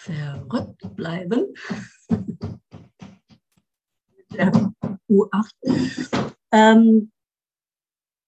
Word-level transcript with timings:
verrückt 0.00 0.96
bleiben. 0.96 1.54
der 4.32 4.52
U8. 5.08 6.30
Ähm, 6.52 7.12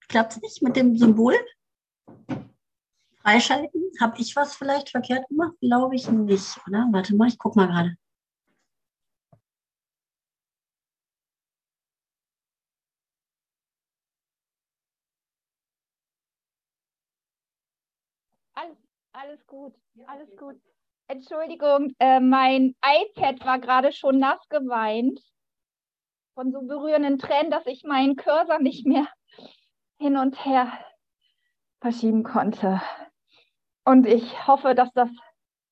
Klappt 0.07 0.33
es 0.33 0.41
nicht 0.41 0.61
mit 0.61 0.75
dem 0.75 0.95
Symbol? 0.95 1.33
Freischalten? 3.21 3.81
Habe 3.99 4.19
ich 4.19 4.35
was 4.35 4.55
vielleicht 4.55 4.89
verkehrt 4.89 5.27
gemacht? 5.29 5.55
Glaube 5.59 5.95
ich 5.95 6.07
nicht, 6.09 6.59
oder? 6.67 6.87
Warte 6.91 7.15
mal, 7.15 7.27
ich 7.27 7.39
gucke 7.39 7.57
mal 7.57 7.67
gerade. 7.67 7.95
Alles, 18.53 18.77
alles 19.13 19.47
gut, 19.47 19.73
alles 20.05 20.29
gut. 20.37 20.61
Entschuldigung, 21.07 21.93
äh, 21.99 22.19
mein 22.19 22.75
iPad 22.83 23.45
war 23.45 23.59
gerade 23.59 23.91
schon 23.91 24.19
nass 24.19 24.39
geweint 24.49 25.19
von 26.33 26.51
so 26.51 26.61
berührenden 26.61 27.19
Tränen, 27.19 27.51
dass 27.51 27.65
ich 27.65 27.83
meinen 27.83 28.15
Cursor 28.15 28.59
nicht 28.59 28.85
mehr 28.85 29.07
hin 29.97 30.17
und 30.17 30.43
her 30.45 30.71
verschieben 31.81 32.23
konnte. 32.23 32.81
Und 33.85 34.07
ich 34.07 34.47
hoffe, 34.47 34.75
dass 34.75 34.91
das 34.93 35.09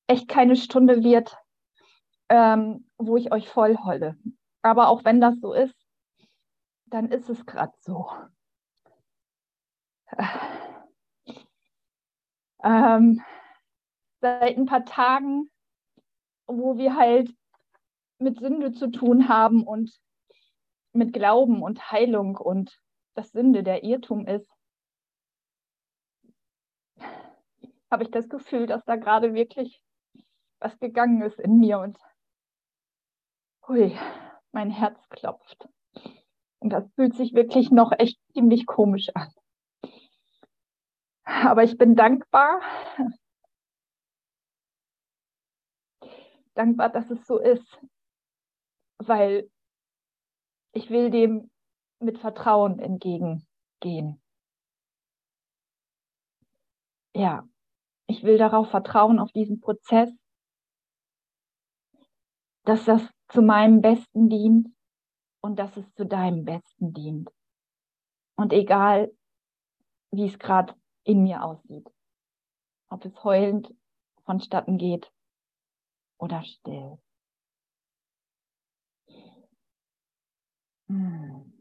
echt 0.06 0.28
keine 0.28 0.56
Stunde 0.56 1.02
wird, 1.02 1.36
ähm, 2.28 2.88
wo 2.98 3.16
ich 3.16 3.32
euch 3.32 3.48
voll 3.48 3.76
holle. 3.78 4.16
Aber 4.60 4.88
auch 4.88 5.04
wenn 5.04 5.20
das 5.20 5.40
so 5.40 5.54
ist, 5.54 5.74
dann 6.86 7.10
ist 7.10 7.28
es 7.30 7.46
gerade 7.46 7.72
so. 7.80 8.10
Ähm, 12.64 13.20
seit 14.22 14.56
ein 14.56 14.66
paar 14.66 14.84
Tagen, 14.84 15.50
wo 16.46 16.78
wir 16.78 16.96
halt 16.96 17.34
mit 18.18 18.38
Sünde 18.38 18.72
zu 18.72 18.90
tun 18.90 19.28
haben 19.28 19.66
und 19.66 19.92
mit 20.92 21.12
Glauben 21.12 21.62
und 21.62 21.90
Heilung 21.90 22.36
und 22.36 22.80
das 23.14 23.30
Sünde 23.32 23.62
der 23.62 23.82
Irrtum 23.82 24.26
ist, 24.26 24.50
habe 27.90 28.04
ich 28.04 28.10
das 28.10 28.28
Gefühl, 28.28 28.66
dass 28.66 28.84
da 28.84 28.96
gerade 28.96 29.34
wirklich 29.34 29.82
was 30.60 30.78
gegangen 30.78 31.22
ist 31.22 31.40
in 31.40 31.58
mir 31.58 31.80
und 31.80 31.98
hui, 33.66 33.98
mein 34.52 34.70
Herz 34.70 35.08
klopft. 35.08 35.68
Und 36.60 36.70
das 36.70 36.88
fühlt 36.94 37.14
sich 37.16 37.34
wirklich 37.34 37.72
noch 37.72 37.90
echt 37.98 38.20
ziemlich 38.32 38.66
komisch 38.66 39.08
an. 39.14 39.32
Aber 41.24 41.64
ich 41.64 41.76
bin 41.76 41.96
dankbar, 41.96 42.60
dankbar, 46.54 46.90
dass 46.90 47.10
es 47.10 47.26
so 47.26 47.38
ist, 47.38 47.80
weil 48.98 49.50
ich 50.72 50.90
will 50.90 51.10
dem 51.10 51.50
mit 52.00 52.18
Vertrauen 52.18 52.78
entgegengehen. 52.78 54.20
Ja, 57.14 57.46
ich 58.06 58.22
will 58.22 58.38
darauf 58.38 58.70
vertrauen, 58.70 59.18
auf 59.18 59.32
diesen 59.32 59.60
Prozess, 59.60 60.10
dass 62.64 62.84
das 62.84 63.02
zu 63.28 63.42
meinem 63.42 63.80
Besten 63.80 64.28
dient 64.28 64.68
und 65.40 65.58
dass 65.58 65.76
es 65.76 65.92
zu 65.94 66.06
deinem 66.06 66.44
Besten 66.44 66.92
dient. 66.92 67.30
Und 68.36 68.52
egal, 68.52 69.14
wie 70.10 70.26
es 70.26 70.38
gerade 70.38 70.74
in 71.04 71.22
mir 71.22 71.42
aussieht, 71.44 71.90
ob 72.88 73.04
es 73.04 73.24
heulend 73.24 73.74
vonstatten 74.24 74.78
geht 74.78 75.12
oder 76.22 76.42
still. 76.44 76.98
Hm. 80.86 81.52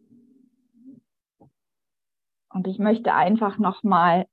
Und 2.50 2.68
ich 2.68 2.78
möchte 2.78 3.16
einfach 3.16 3.58
nochmal 3.58 4.28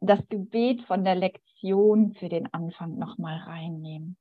das 0.00 0.28
Gebet 0.28 0.82
von 0.82 1.04
der 1.04 1.14
Lektion 1.14 2.12
für 2.12 2.28
den 2.28 2.52
Anfang 2.52 2.98
nochmal 2.98 3.38
reinnehmen. 3.38 4.18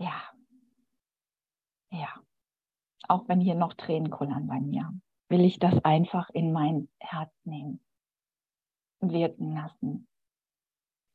Ja, 0.00 0.20
ja, 1.92 2.12
auch 3.06 3.28
wenn 3.28 3.40
hier 3.40 3.54
noch 3.54 3.74
Tränen 3.74 4.10
kullern 4.10 4.48
bei 4.48 4.58
mir, 4.58 4.92
will 5.28 5.44
ich 5.44 5.60
das 5.60 5.78
einfach 5.84 6.28
in 6.30 6.52
mein 6.52 6.88
Herz 6.98 7.32
nehmen, 7.44 7.78
wirken 8.98 9.54
lassen, 9.54 10.08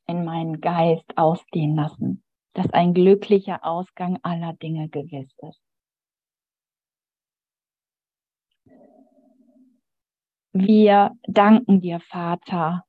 in 0.06 0.24
meinen 0.24 0.62
Geist 0.62 1.18
ausgehen 1.18 1.76
lassen, 1.76 2.24
dass 2.54 2.72
ein 2.72 2.94
glücklicher 2.94 3.62
Ausgang 3.62 4.20
aller 4.22 4.54
Dinge 4.54 4.88
gewiss 4.88 5.30
ist. 5.42 5.60
Wir 10.54 11.14
danken 11.24 11.82
dir, 11.82 12.00
Vater, 12.00 12.86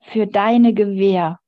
für 0.00 0.26
deine 0.26 0.74
Gewähr, 0.74 1.40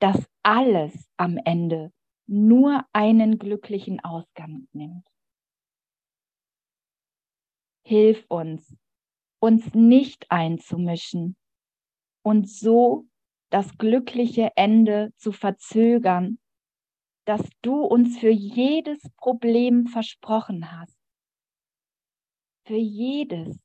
dass 0.00 0.28
alles 0.42 1.08
am 1.16 1.38
Ende 1.38 1.92
nur 2.26 2.84
einen 2.92 3.38
glücklichen 3.38 4.00
Ausgang 4.00 4.68
nimmt. 4.72 5.06
Hilf 7.86 8.24
uns, 8.28 8.76
uns 9.40 9.74
nicht 9.74 10.30
einzumischen 10.30 11.36
und 12.22 12.48
so 12.48 13.06
das 13.50 13.76
glückliche 13.76 14.50
Ende 14.56 15.12
zu 15.16 15.32
verzögern, 15.32 16.38
das 17.26 17.42
du 17.62 17.82
uns 17.82 18.18
für 18.18 18.30
jedes 18.30 19.00
Problem 19.16 19.86
versprochen 19.86 20.72
hast. 20.72 20.98
Für 22.66 22.76
jedes, 22.76 23.58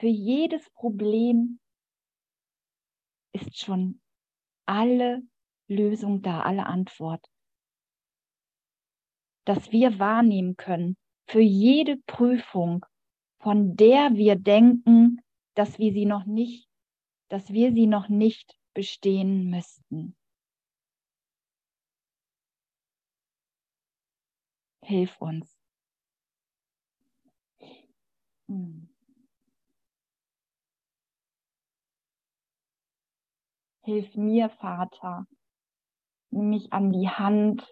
für 0.00 0.06
jedes 0.06 0.70
Problem 0.70 1.60
ist 3.32 3.58
schon 3.58 4.00
alle 4.66 5.22
Lösung 5.68 6.22
da, 6.22 6.40
alle 6.40 6.66
Antwort 6.66 7.28
dass 9.48 9.72
wir 9.72 9.98
wahrnehmen 9.98 10.58
können 10.58 10.98
für 11.26 11.40
jede 11.40 11.96
Prüfung, 12.06 12.84
von 13.40 13.76
der 13.76 14.14
wir 14.14 14.36
denken, 14.36 15.22
dass 15.54 15.78
wir 15.78 15.94
sie 15.94 16.04
noch 16.04 16.26
nicht, 16.26 16.68
dass 17.28 17.50
wir 17.50 17.72
sie 17.72 17.86
noch 17.86 18.10
nicht 18.10 18.58
bestehen 18.74 19.48
müssten. 19.48 20.14
Hilf 24.82 25.18
uns. 25.18 25.58
Hm. 28.48 28.87
Hilf 33.88 34.16
mir, 34.16 34.50
Vater. 34.50 35.26
Nimm 36.30 36.50
mich 36.50 36.74
an 36.74 36.92
die 36.92 37.08
Hand 37.08 37.66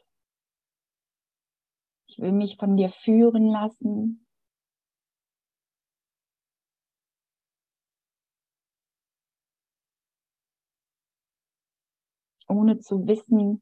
ich 2.06 2.22
will 2.22 2.32
mich 2.32 2.56
von 2.56 2.78
dir 2.78 2.88
führen 2.88 3.48
lassen. 3.48 4.26
Ohne 12.48 12.78
zu 12.78 13.06
wissen, 13.06 13.60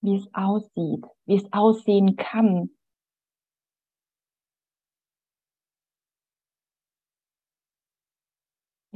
wie 0.00 0.16
es 0.16 0.28
aussieht, 0.34 1.04
wie 1.26 1.36
es 1.36 1.52
aussehen 1.52 2.16
kann. 2.16 2.70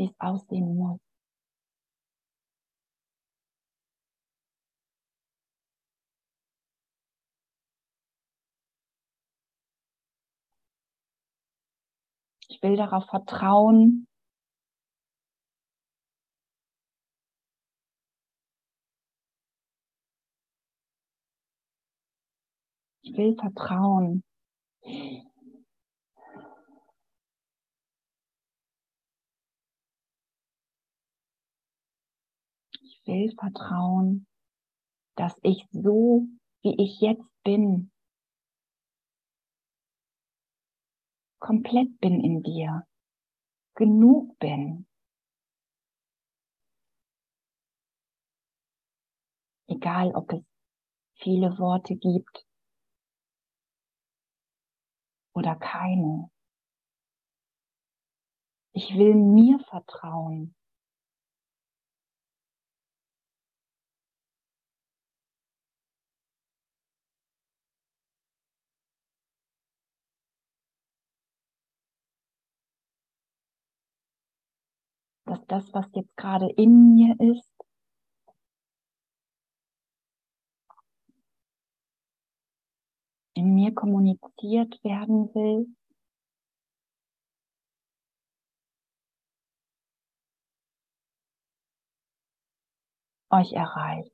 Wie 0.03 0.07
es 0.07 0.19
aussehen 0.19 0.75
muss. 0.75 0.99
Ich 12.49 12.61
will 12.65 12.77
darauf 12.77 13.07
vertrauen, 13.07 14.09
Ich 23.05 23.17
will 23.17 23.37
vertrauen, 23.37 24.23
Ich 33.05 33.09
will 33.09 33.35
vertrauen, 33.35 34.27
dass 35.17 35.35
ich 35.43 35.67
so, 35.73 36.29
wie 36.63 36.77
ich 36.81 37.01
jetzt 37.01 37.29
bin, 37.43 37.91
komplett 41.41 41.99
bin 41.99 42.23
in 42.23 42.43
dir, 42.43 42.87
genug 43.75 44.39
bin. 44.39 44.87
Egal, 49.67 50.15
ob 50.15 50.33
es 50.33 50.45
viele 51.17 51.59
Worte 51.59 51.97
gibt 51.97 52.47
oder 55.35 55.57
keine. 55.57 56.31
Ich 58.75 58.95
will 58.97 59.15
mir 59.15 59.59
vertrauen. 59.59 60.55
Dass 75.33 75.47
das, 75.47 75.73
was 75.73 75.87
jetzt 75.95 76.15
gerade 76.17 76.51
in 76.57 76.95
mir 76.95 77.19
ist, 77.19 77.51
in 83.35 83.55
mir 83.55 83.73
kommuniziert 83.73 84.85
werden 84.85 85.35
will, 85.35 85.75
euch 93.31 93.53
erreicht, 93.55 94.13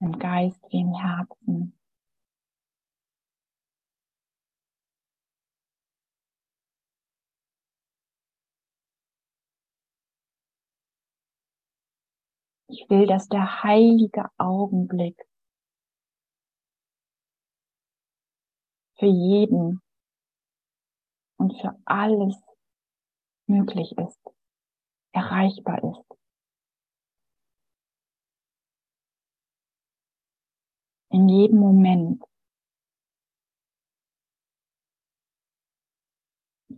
im 0.00 0.18
Geist 0.18 0.60
wie 0.70 0.80
im 0.80 0.92
Herzen. 0.92 1.78
Ich 12.76 12.90
will, 12.90 13.06
dass 13.06 13.28
der 13.28 13.62
heilige 13.62 14.28
Augenblick 14.36 15.16
für 18.98 19.06
jeden 19.06 19.80
und 21.38 21.52
für 21.60 21.80
alles 21.84 22.34
möglich 23.46 23.96
ist, 23.96 24.18
erreichbar 25.12 25.84
ist. 25.84 26.18
In 31.10 31.28
jedem 31.28 31.60
Moment. 31.60 32.24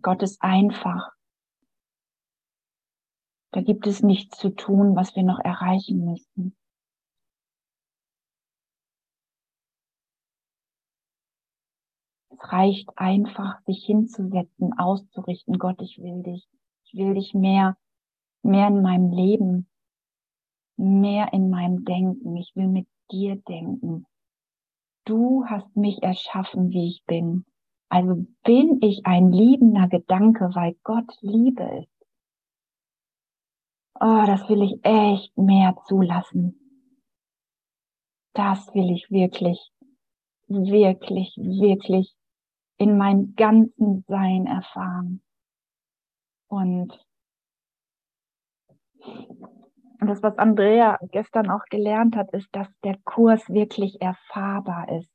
Gott 0.02 0.22
ist 0.22 0.43
einfach. 0.43 1.16
Da 3.52 3.62
gibt 3.62 3.87
es 3.87 4.02
nichts 4.02 4.38
zu 4.38 4.50
tun, 4.50 4.96
was 4.96 5.16
wir 5.16 5.22
noch 5.22 5.38
erreichen 5.38 6.04
müssen. 6.04 6.56
Es 12.31 12.52
reicht 12.52 12.90
einfach, 12.96 13.60
sich 13.62 13.84
hinzusetzen, 13.84 14.78
auszurichten. 14.78 15.58
Gott, 15.58 15.81
ich 15.81 15.98
will 15.98 16.22
dich. 16.22 16.46
Ich 16.84 16.94
will 16.94 17.14
dich 17.14 17.34
mehr, 17.34 17.76
mehr 18.43 18.69
in 18.69 18.82
meinem 18.82 19.10
Leben, 19.10 19.69
mehr 20.76 21.32
in 21.32 21.48
meinem 21.48 21.84
Denken. 21.84 22.37
Ich 22.37 22.54
will 22.54 22.69
mit 22.69 22.88
dir 23.10 23.37
denken. 23.37 24.06
Du 25.06 25.46
hast 25.46 25.75
mich 25.76 26.02
erschaffen, 26.02 26.70
wie 26.70 26.88
ich 26.88 27.04
bin. 27.06 27.46
Also 27.88 28.26
bin 28.44 28.81
ich 28.82 29.06
ein 29.06 29.32
liebender 29.32 29.88
Gedanke, 29.88 30.50
weil 30.54 30.75
Gott 30.82 31.10
Liebe 31.22 31.62
ist 31.82 31.95
oh, 34.00 34.25
das 34.26 34.48
will 34.48 34.62
ich 34.62 34.84
echt 34.84 35.37
mehr 35.37 35.76
zulassen. 35.87 36.58
Das 38.34 38.75
will 38.75 38.90
ich 38.90 39.10
wirklich, 39.10 39.70
wirklich, 40.48 41.34
wirklich 41.37 42.14
in 42.78 42.98
meinem 42.98 43.34
ganzen 43.34 44.04
Sein 44.06 44.46
erfahren. 44.46 45.22
Und, 46.48 46.98
das, 50.00 50.22
was 50.22 50.37
Andrea 50.38 50.98
gestern 51.10 51.50
auch 51.50 51.64
gelernt 51.70 52.16
hat, 52.16 52.32
ist, 52.32 52.48
dass 52.52 52.69
der 52.84 52.98
Kurs 53.04 53.48
wirklich 53.48 54.00
erfahrbar 54.00 54.90
ist. 54.98 55.10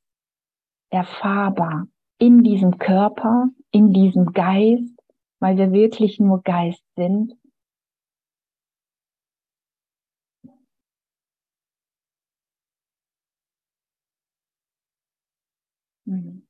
Erfahrbar 0.89 1.87
in 2.17 2.43
diesem 2.43 2.77
Körper, 2.79 3.47
in 3.69 3.93
diesem 3.93 4.33
Geist, 4.33 4.99
weil 5.39 5.57
wir 5.57 5.71
wirklich 5.71 6.19
nur 6.19 6.41
Geist 6.41 6.83
sind 6.95 7.33
Mhm. 16.11 16.41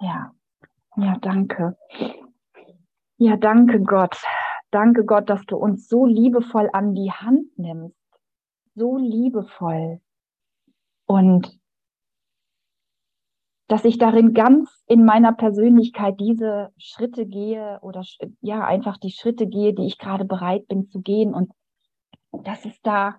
Ja, 0.00 0.32
ja, 0.96 1.16
danke. 1.20 1.76
Ja, 3.18 3.36
danke 3.36 3.80
Gott. 3.82 4.16
Danke 4.70 5.04
Gott, 5.04 5.28
dass 5.28 5.44
du 5.46 5.56
uns 5.56 5.88
so 5.88 6.06
liebevoll 6.06 6.70
an 6.72 6.94
die 6.94 7.12
Hand 7.12 7.58
nimmst. 7.58 7.96
So 8.74 8.96
liebevoll. 8.96 10.00
Und 11.06 11.60
dass 13.70 13.84
ich 13.84 13.98
darin 13.98 14.34
ganz 14.34 14.82
in 14.86 15.04
meiner 15.04 15.32
Persönlichkeit 15.32 16.18
diese 16.18 16.72
Schritte 16.76 17.24
gehe 17.24 17.78
oder 17.82 18.02
ja, 18.40 18.64
einfach 18.64 18.96
die 18.96 19.12
Schritte 19.12 19.46
gehe, 19.46 19.74
die 19.74 19.86
ich 19.86 19.98
gerade 19.98 20.24
bereit 20.24 20.66
bin 20.66 20.88
zu 20.88 21.00
gehen 21.00 21.34
und 21.34 21.52
dass 22.32 22.64
es 22.64 22.80
da, 22.82 23.16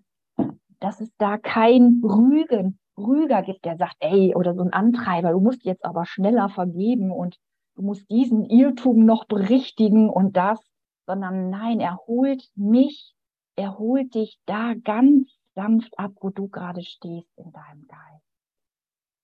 dass 0.82 1.00
es 1.00 1.16
da 1.18 1.38
kein 1.38 2.02
Rügen, 2.04 2.81
Rüger 3.06 3.42
gibt, 3.42 3.66
der 3.66 3.78
sagt, 3.78 3.96
ey, 4.00 4.36
oder 4.36 4.54
so 4.54 4.62
ein 4.62 4.74
Antreiber, 4.74 5.32
du 5.32 5.40
musst 5.40 5.64
jetzt 5.64 5.86
aber 5.86 6.06
schneller 6.06 6.50
vergeben 6.50 7.12
und 7.12 7.38
du 7.76 7.82
musst 7.84 8.10
diesen 8.10 8.46
Irrtum 8.46 9.06
noch 9.06 9.26
berichtigen 9.26 10.10
und 10.10 10.38
das, 10.38 10.60
sondern 11.06 11.50
nein, 11.50 11.80
er 11.80 11.98
holt 12.08 12.50
mich, 12.56 13.14
er 13.56 13.78
holt 13.78 14.14
dich 14.14 14.40
da 14.46 14.74
ganz 14.74 15.38
sanft 15.56 15.98
ab, 16.00 16.12
wo 16.22 16.30
du 16.30 16.48
gerade 16.48 16.84
stehst 16.84 17.30
in 17.38 17.52
deinem 17.52 17.88
Geist. 17.88 18.26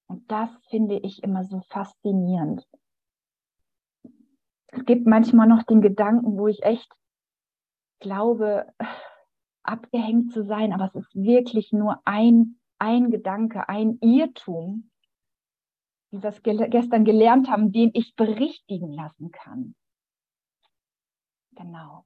Und 0.07 0.31
das 0.31 0.49
finde 0.69 0.97
ich 0.99 1.23
immer 1.23 1.43
so 1.43 1.61
faszinierend. 1.69 2.67
Es 4.67 4.85
gibt 4.85 5.07
manchmal 5.07 5.47
noch 5.47 5.63
den 5.63 5.81
Gedanken, 5.81 6.37
wo 6.37 6.47
ich 6.47 6.63
echt 6.63 6.91
glaube, 7.99 8.65
abgehängt 9.63 10.31
zu 10.31 10.43
sein, 10.43 10.73
aber 10.73 10.85
es 10.85 10.95
ist 10.95 11.15
wirklich 11.15 11.71
nur 11.73 11.99
ein 12.05 12.59
ein 12.79 13.11
Gedanke, 13.11 13.67
ein 13.69 13.97
Irrtum, 14.01 14.89
wie 16.11 16.21
wir 16.21 16.29
es 16.29 16.41
gestern 16.43 17.05
gelernt 17.05 17.49
haben, 17.49 17.71
den 17.71 17.91
ich 17.93 18.15
berichtigen 18.15 18.91
lassen 18.91 19.31
kann. 19.31 19.75
Genau. 21.51 22.05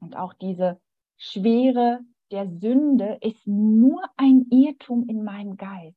Und 0.00 0.16
auch 0.16 0.34
diese 0.34 0.80
Schwere 1.16 2.00
der 2.30 2.48
Sünde 2.60 3.18
ist 3.22 3.46
nur 3.46 4.02
ein 4.16 4.46
Irrtum 4.50 5.08
in 5.08 5.24
meinem 5.24 5.56
Geist. 5.56 5.96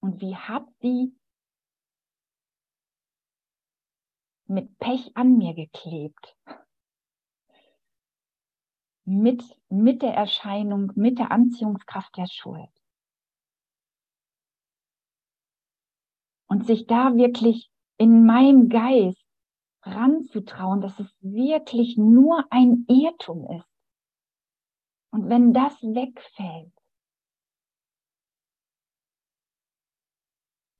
Und 0.00 0.20
wie 0.20 0.34
hat 0.34 0.66
sie 0.80 1.14
mit 4.46 4.78
Pech 4.78 5.16
an 5.16 5.38
mir 5.38 5.54
geklebt? 5.54 6.36
Mit, 9.04 9.42
mit 9.68 10.02
der 10.02 10.14
Erscheinung, 10.14 10.92
mit 10.94 11.18
der 11.18 11.30
Anziehungskraft 11.30 12.16
der 12.16 12.26
Schuld. 12.26 12.70
Und 16.48 16.66
sich 16.66 16.86
da 16.86 17.14
wirklich 17.16 17.70
in 17.96 18.24
meinem 18.26 18.68
Geist 18.68 19.24
ranzutrauen, 19.82 20.80
dass 20.80 20.98
es 21.00 21.16
wirklich 21.20 21.96
nur 21.96 22.44
ein 22.50 22.84
Irrtum 22.88 23.48
ist. 23.58 23.68
Und 25.10 25.28
wenn 25.28 25.52
das 25.52 25.74
wegfällt, 25.82 26.72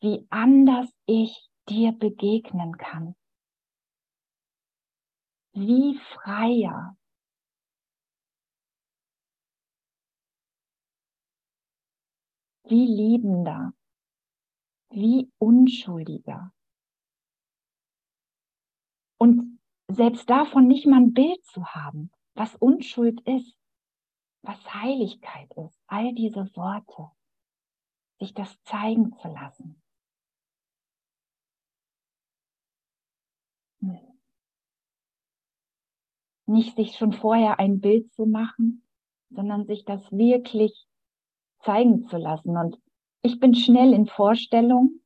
wie 0.01 0.27
anders 0.31 0.91
ich 1.07 1.51
dir 1.69 1.93
begegnen 1.93 2.77
kann, 2.77 3.15
wie 5.53 5.99
freier, 6.15 6.97
wie 12.73 12.87
liebender, 12.87 13.75
wie 14.89 15.31
unschuldiger. 15.37 16.55
Und 19.19 19.61
selbst 19.89 20.29
davon 20.31 20.69
nicht 20.69 20.87
mal 20.87 20.97
ein 20.97 21.13
Bild 21.13 21.45
zu 21.45 21.67
haben, 21.67 22.11
was 22.35 22.57
Unschuld 22.57 23.21
ist, 23.29 23.55
was 24.41 24.59
Heiligkeit 24.73 25.53
ist, 25.59 25.79
all 25.87 26.15
diese 26.15 26.49
Worte, 26.57 27.11
sich 28.19 28.33
das 28.33 28.59
zeigen 28.63 29.13
zu 29.19 29.29
lassen. 29.29 29.83
Hm. 33.81 34.19
Nicht 36.47 36.75
sich 36.77 36.97
schon 36.97 37.13
vorher 37.13 37.59
ein 37.59 37.81
Bild 37.81 38.11
zu 38.15 38.25
machen, 38.25 38.83
sondern 39.29 39.67
sich 39.67 39.85
das 39.85 40.11
wirklich 40.11 40.89
zeigen 41.63 42.07
zu 42.09 42.17
lassen. 42.17 42.57
Und 42.57 42.79
ich 43.23 43.41
bin 43.41 43.55
schnell 43.55 43.93
in 43.93 44.07
Vorstellung 44.07 45.01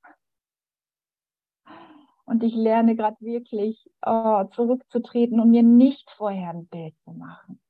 und 2.25 2.43
ich 2.43 2.55
lerne 2.55 2.97
gerade 2.97 3.21
wirklich 3.21 3.89
oh, 4.05 4.45
zurückzutreten 4.53 5.41
und 5.41 5.51
mir 5.51 5.63
nicht 5.63 6.11
vorher 6.11 6.51
ein 6.51 6.67
Bild 6.67 6.99
zu 7.05 7.13
machen. 7.13 7.61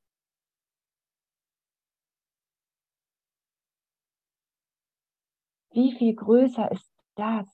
Wie 5.73 5.93
viel 5.93 6.15
größer 6.15 6.73
ist 6.73 6.91
das, 7.17 7.47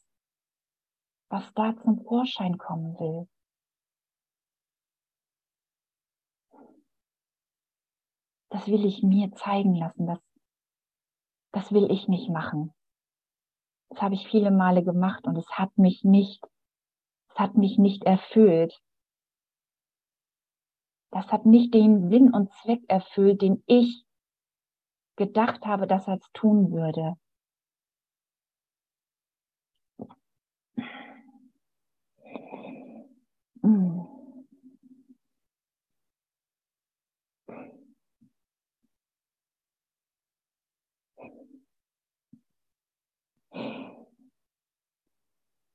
was 1.29 1.53
da 1.55 1.77
zum 1.83 2.05
Vorschein 2.05 2.57
kommen 2.57 2.95
will? 3.01 3.29
Das 8.51 8.69
will 8.69 8.85
ich 8.85 9.03
mir 9.03 9.33
zeigen 9.33 9.75
lassen, 9.75 10.07
das, 10.07 10.21
das 11.53 11.73
will 11.73 11.91
ich 11.91 12.09
nicht 12.09 12.29
machen. 12.31 12.73
Das 13.91 14.01
habe 14.01 14.15
ich 14.15 14.27
viele 14.29 14.51
Male 14.51 14.83
gemacht 14.83 15.27
und 15.27 15.37
es 15.37 15.49
hat 15.51 15.77
mich 15.77 16.03
nicht, 16.03 16.43
es 17.29 17.37
hat 17.37 17.57
mich 17.57 17.79
nicht 17.79 18.05
erfüllt. 18.05 18.81
Das 21.11 21.27
hat 21.31 21.45
nicht 21.45 21.75
den 21.75 22.09
Sinn 22.09 22.33
und 22.33 22.51
Zweck 22.55 22.83
erfüllt, 22.89 23.43
den 23.43 23.63
ich 23.67 24.07
gedacht 25.17 25.67
habe, 25.67 25.87
dass 25.87 26.09
er 26.09 26.15
es 26.15 26.31
tun 26.33 26.73
würde. 26.73 27.17
Mm. 33.63 33.92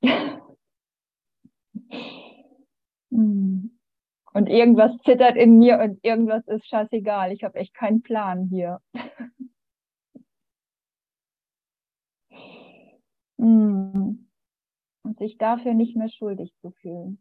Und 4.38 4.50
irgendwas 4.50 4.92
zittert 5.04 5.36
in 5.36 5.58
mir 5.58 5.80
und 5.80 6.04
irgendwas 6.04 6.46
ist 6.46 6.68
scheißegal. 6.68 7.32
Ich 7.32 7.44
habe 7.44 7.58
echt 7.58 7.74
keinen 7.74 8.04
Plan 8.04 8.48
hier. 8.50 8.80
Mm. 13.38 14.28
Und 15.04 15.18
sich 15.18 15.40
dafür 15.40 15.74
nicht 15.74 15.96
mehr 15.96 16.10
schuldig 16.10 16.54
zu 16.62 16.70
fühlen. 16.70 17.18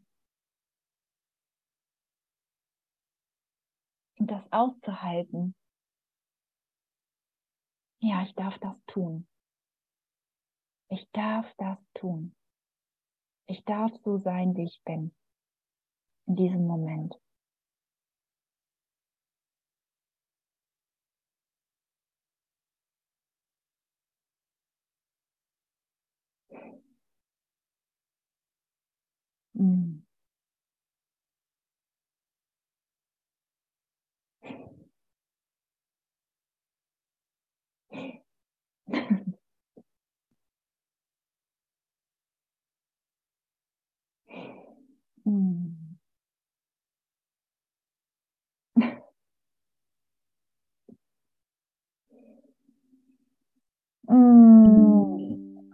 Und 4.19 4.29
das 4.29 4.43
auszuhalten. 4.51 5.55
Ja, 7.99 8.21
ich 8.27 8.35
darf 8.35 8.59
das 8.59 8.75
tun. 8.85 9.27
Ich 10.89 11.09
darf 11.13 11.51
das 11.57 11.79
tun. 11.95 12.36
Ich 13.49 13.63
darf 13.63 13.91
so 14.03 14.17
sein, 14.17 14.55
wie 14.55 14.65
ich 14.65 14.81
bin. 14.85 15.11
In 16.27 16.35
diesem 16.35 16.67
Moment. 16.67 17.15
Mm. 29.55 30.06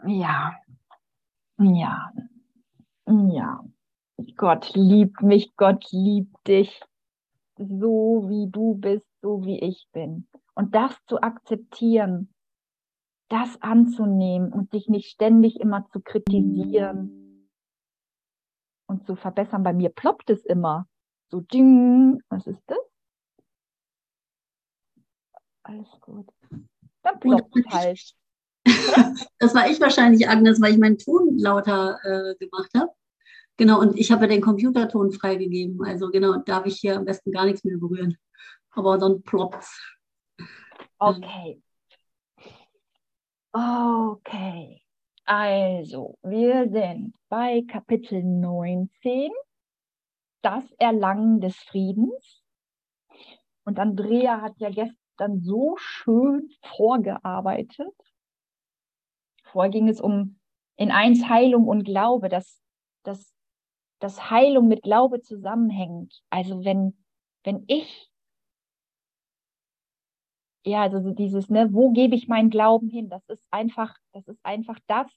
Ja, 0.06 0.54
ja, 1.60 2.12
ja. 3.08 3.64
Gott 4.38 4.74
liebt 4.76 5.22
mich, 5.22 5.56
Gott 5.56 5.86
liebt 5.92 6.48
dich, 6.48 6.82
so 7.58 8.26
wie 8.28 8.50
du 8.50 8.76
bist, 8.76 9.06
so 9.22 9.44
wie 9.46 9.60
ich 9.60 9.88
bin. 9.92 10.28
Und 10.56 10.76
das 10.76 10.96
zu 11.08 11.22
akzeptieren, 11.22 12.34
das 13.30 13.62
anzunehmen 13.62 14.54
und 14.54 14.74
dich 14.74 14.88
nicht 14.88 15.10
ständig 15.10 15.60
immer 15.60 15.88
zu 15.90 16.02
kritisieren 16.02 17.50
und 18.88 19.06
zu 19.06 19.16
verbessern. 19.16 19.64
Bei 19.64 19.74
mir 19.74 19.90
ploppt 19.90 20.30
es 20.30 20.46
immer. 20.46 20.88
So 21.30 21.42
ding. 21.42 22.22
Was 22.30 22.46
ist 22.46 22.64
das? 22.68 22.78
Alles 25.64 25.90
gut. 26.02 26.30
Dann 27.02 27.20
ploppt 27.20 27.56
es 27.58 27.66
halt. 27.74 28.16
das 29.39 29.53
war 29.55 29.70
ich 29.70 29.79
wahrscheinlich, 29.82 30.27
Agnes, 30.27 30.62
weil 30.62 30.74
ich 30.74 30.79
meinen 30.79 30.98
Ton 30.98 31.38
lauter 31.38 32.00
äh, 32.03 32.36
gemacht 32.36 32.70
habe. 32.75 32.91
Genau, 33.58 33.79
und 33.79 33.98
ich 34.00 34.12
habe 34.12 34.24
ja 34.24 34.29
den 34.29 34.41
Computerton 34.41 35.12
freigegeben. 35.12 35.84
Also 35.86 36.10
genau, 36.10 36.38
darf 36.38 36.65
ich 36.65 36.77
hier 36.79 36.98
am 36.98 37.05
besten 37.05 37.32
gar 37.32 37.46
nichts 37.46 37.63
mehr 37.63 37.77
berühren. 37.77 38.17
Aber 38.72 38.98
dann 38.98 39.22
ploppt's. 39.22 39.79
Okay. 40.98 41.62
Okay. 43.51 44.82
Also, 45.25 46.17
wir 46.24 46.70
sind 46.70 47.13
bei 47.29 47.63
Kapitel 47.67 48.24
19, 48.24 49.32
das 50.41 50.72
Erlangen 50.79 51.39
des 51.39 51.55
Friedens. 51.55 52.43
Und 53.63 53.79
Andrea 53.79 54.41
hat 54.41 54.53
ja 54.58 54.70
gestern 54.70 55.41
so 55.41 55.75
schön 55.77 56.50
vorgearbeitet. 56.63 57.93
Vorher 59.54 59.72
ging 59.72 59.88
es 59.88 60.02
um 60.02 60.40
in 60.78 60.92
eins 60.92 61.30
Heilung 61.30 61.68
und 61.68 61.84
Glaube, 61.84 62.28
dass, 62.28 62.60
dass, 63.04 63.34
dass 64.00 64.32
Heilung 64.32 64.68
mit 64.68 64.82
Glaube 64.82 65.22
zusammenhängt. 65.22 66.24
Also 66.32 66.66
wenn, 66.66 66.98
wenn 67.44 67.64
ich 67.68 68.10
ja, 70.66 70.82
also 70.82 71.00
so 71.00 71.12
dieses, 71.12 71.50
ne, 71.50 71.72
wo 71.72 71.92
gebe 71.92 72.16
ich 72.16 72.28
meinen 72.28 72.50
Glauben 72.50 72.90
hin? 72.90 73.10
Das 73.10 73.28
ist 73.30 73.46
einfach, 73.52 73.96
das 74.14 74.28
ist 74.28 74.44
einfach 74.44 74.80
das, 74.88 75.08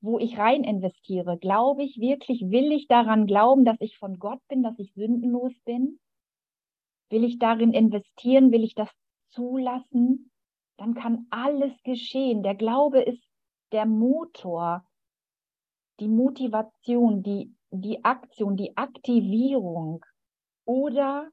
wo 0.00 0.20
ich 0.20 0.38
rein 0.38 0.62
investiere. 0.62 1.36
Glaube 1.36 1.82
ich 1.82 1.98
wirklich, 1.98 2.42
will 2.50 2.70
ich 2.70 2.86
daran 2.86 3.26
glauben, 3.26 3.64
dass 3.64 3.80
ich 3.80 3.98
von 3.98 4.18
Gott 4.20 4.40
bin, 4.46 4.62
dass 4.62 4.78
ich 4.78 4.92
sündenlos 4.92 5.52
bin? 5.64 5.98
Will 7.10 7.24
ich 7.24 7.40
darin 7.40 7.72
investieren? 7.72 8.52
Will 8.52 8.62
ich 8.62 8.74
das 8.74 8.90
zulassen? 9.30 10.30
Dann 10.78 10.94
kann 10.94 11.26
alles 11.30 11.72
geschehen. 11.82 12.42
Der 12.42 12.54
Glaube 12.54 13.00
ist 13.00 13.22
der 13.72 13.86
Motor, 13.86 14.84
die 16.00 16.08
Motivation, 16.08 17.22
die, 17.22 17.54
die 17.70 18.04
Aktion, 18.04 18.56
die 18.56 18.76
Aktivierung. 18.76 20.04
Oder, 20.64 21.28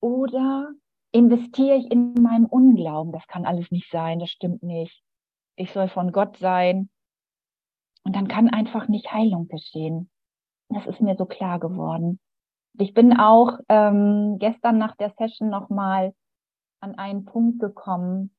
oder 0.00 0.72
investiere 1.12 1.76
ich 1.76 1.90
in 1.90 2.14
meinen 2.14 2.46
Unglauben? 2.46 3.12
Das 3.12 3.26
kann 3.26 3.46
alles 3.46 3.70
nicht 3.70 3.90
sein, 3.90 4.18
das 4.18 4.30
stimmt 4.30 4.62
nicht. 4.62 5.02
Ich 5.56 5.72
soll 5.72 5.88
von 5.88 6.12
Gott 6.12 6.36
sein. 6.38 6.90
Und 8.04 8.14
dann 8.14 8.28
kann 8.28 8.50
einfach 8.50 8.88
nicht 8.88 9.12
Heilung 9.12 9.48
geschehen. 9.48 10.10
Das 10.68 10.86
ist 10.86 11.00
mir 11.00 11.16
so 11.16 11.24
klar 11.24 11.58
geworden. 11.58 12.20
Ich 12.78 12.92
bin 12.92 13.18
auch 13.18 13.58
ähm, 13.68 14.36
gestern 14.38 14.78
nach 14.78 14.96
der 14.96 15.10
Session 15.16 15.48
nochmal 15.48 16.12
an 16.84 16.94
einen 16.96 17.24
Punkt 17.24 17.60
gekommen, 17.60 18.30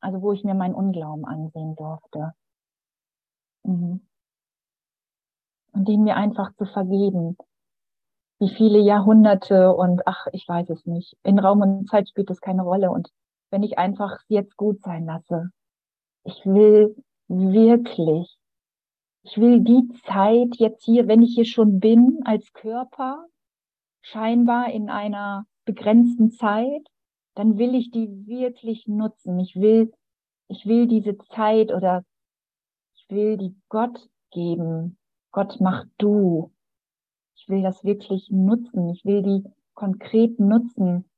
also 0.00 0.20
wo 0.22 0.32
ich 0.32 0.44
mir 0.44 0.54
meinen 0.54 0.74
Unglauben 0.74 1.24
ansehen 1.24 1.74
durfte. 1.76 2.34
Mhm. 3.64 4.06
Und 5.72 5.88
den 5.88 6.04
mir 6.04 6.16
einfach 6.16 6.54
zu 6.56 6.66
vergeben, 6.66 7.36
wie 8.38 8.50
viele 8.50 8.78
Jahrhunderte 8.78 9.72
und 9.72 10.06
ach, 10.06 10.26
ich 10.32 10.46
weiß 10.46 10.70
es 10.70 10.86
nicht. 10.86 11.16
In 11.22 11.38
Raum 11.38 11.60
und 11.62 11.88
Zeit 11.88 12.08
spielt 12.08 12.30
es 12.30 12.40
keine 12.40 12.62
Rolle. 12.62 12.90
Und 12.90 13.10
wenn 13.50 13.62
ich 13.62 13.78
einfach 13.78 14.18
jetzt 14.28 14.56
gut 14.56 14.82
sein 14.82 15.06
lasse, 15.06 15.50
ich 16.24 16.44
will 16.44 16.96
wirklich 17.28 18.38
Ich 19.22 19.36
will 19.36 19.60
die 19.60 19.86
Zeit 20.06 20.56
jetzt 20.56 20.84
hier, 20.84 21.06
wenn 21.06 21.22
ich 21.22 21.34
hier 21.34 21.44
schon 21.44 21.78
bin, 21.78 22.20
als 22.24 22.52
Körper, 22.52 23.26
scheinbar 24.02 24.70
in 24.72 24.90
einer 24.90 25.46
begrenzten 25.64 26.30
Zeit, 26.30 26.86
dann 27.34 27.58
will 27.58 27.74
ich 27.74 27.90
die 27.90 28.26
wirklich 28.26 28.86
nutzen. 28.86 29.38
Ich 29.38 29.56
will, 29.56 29.92
ich 30.48 30.66
will 30.66 30.86
diese 30.86 31.16
Zeit 31.34 31.72
oder 31.72 32.04
ich 32.94 33.06
will 33.08 33.36
die 33.36 33.54
Gott 33.68 34.08
geben. 34.30 34.98
Gott 35.32 35.60
mach 35.60 35.84
du. 35.98 36.52
Ich 37.36 37.48
will 37.48 37.62
das 37.62 37.84
wirklich 37.84 38.28
nutzen. 38.30 38.90
Ich 38.90 39.04
will 39.04 39.22
die 39.22 39.44
konkret 39.74 40.38
nutzen. 40.38 41.08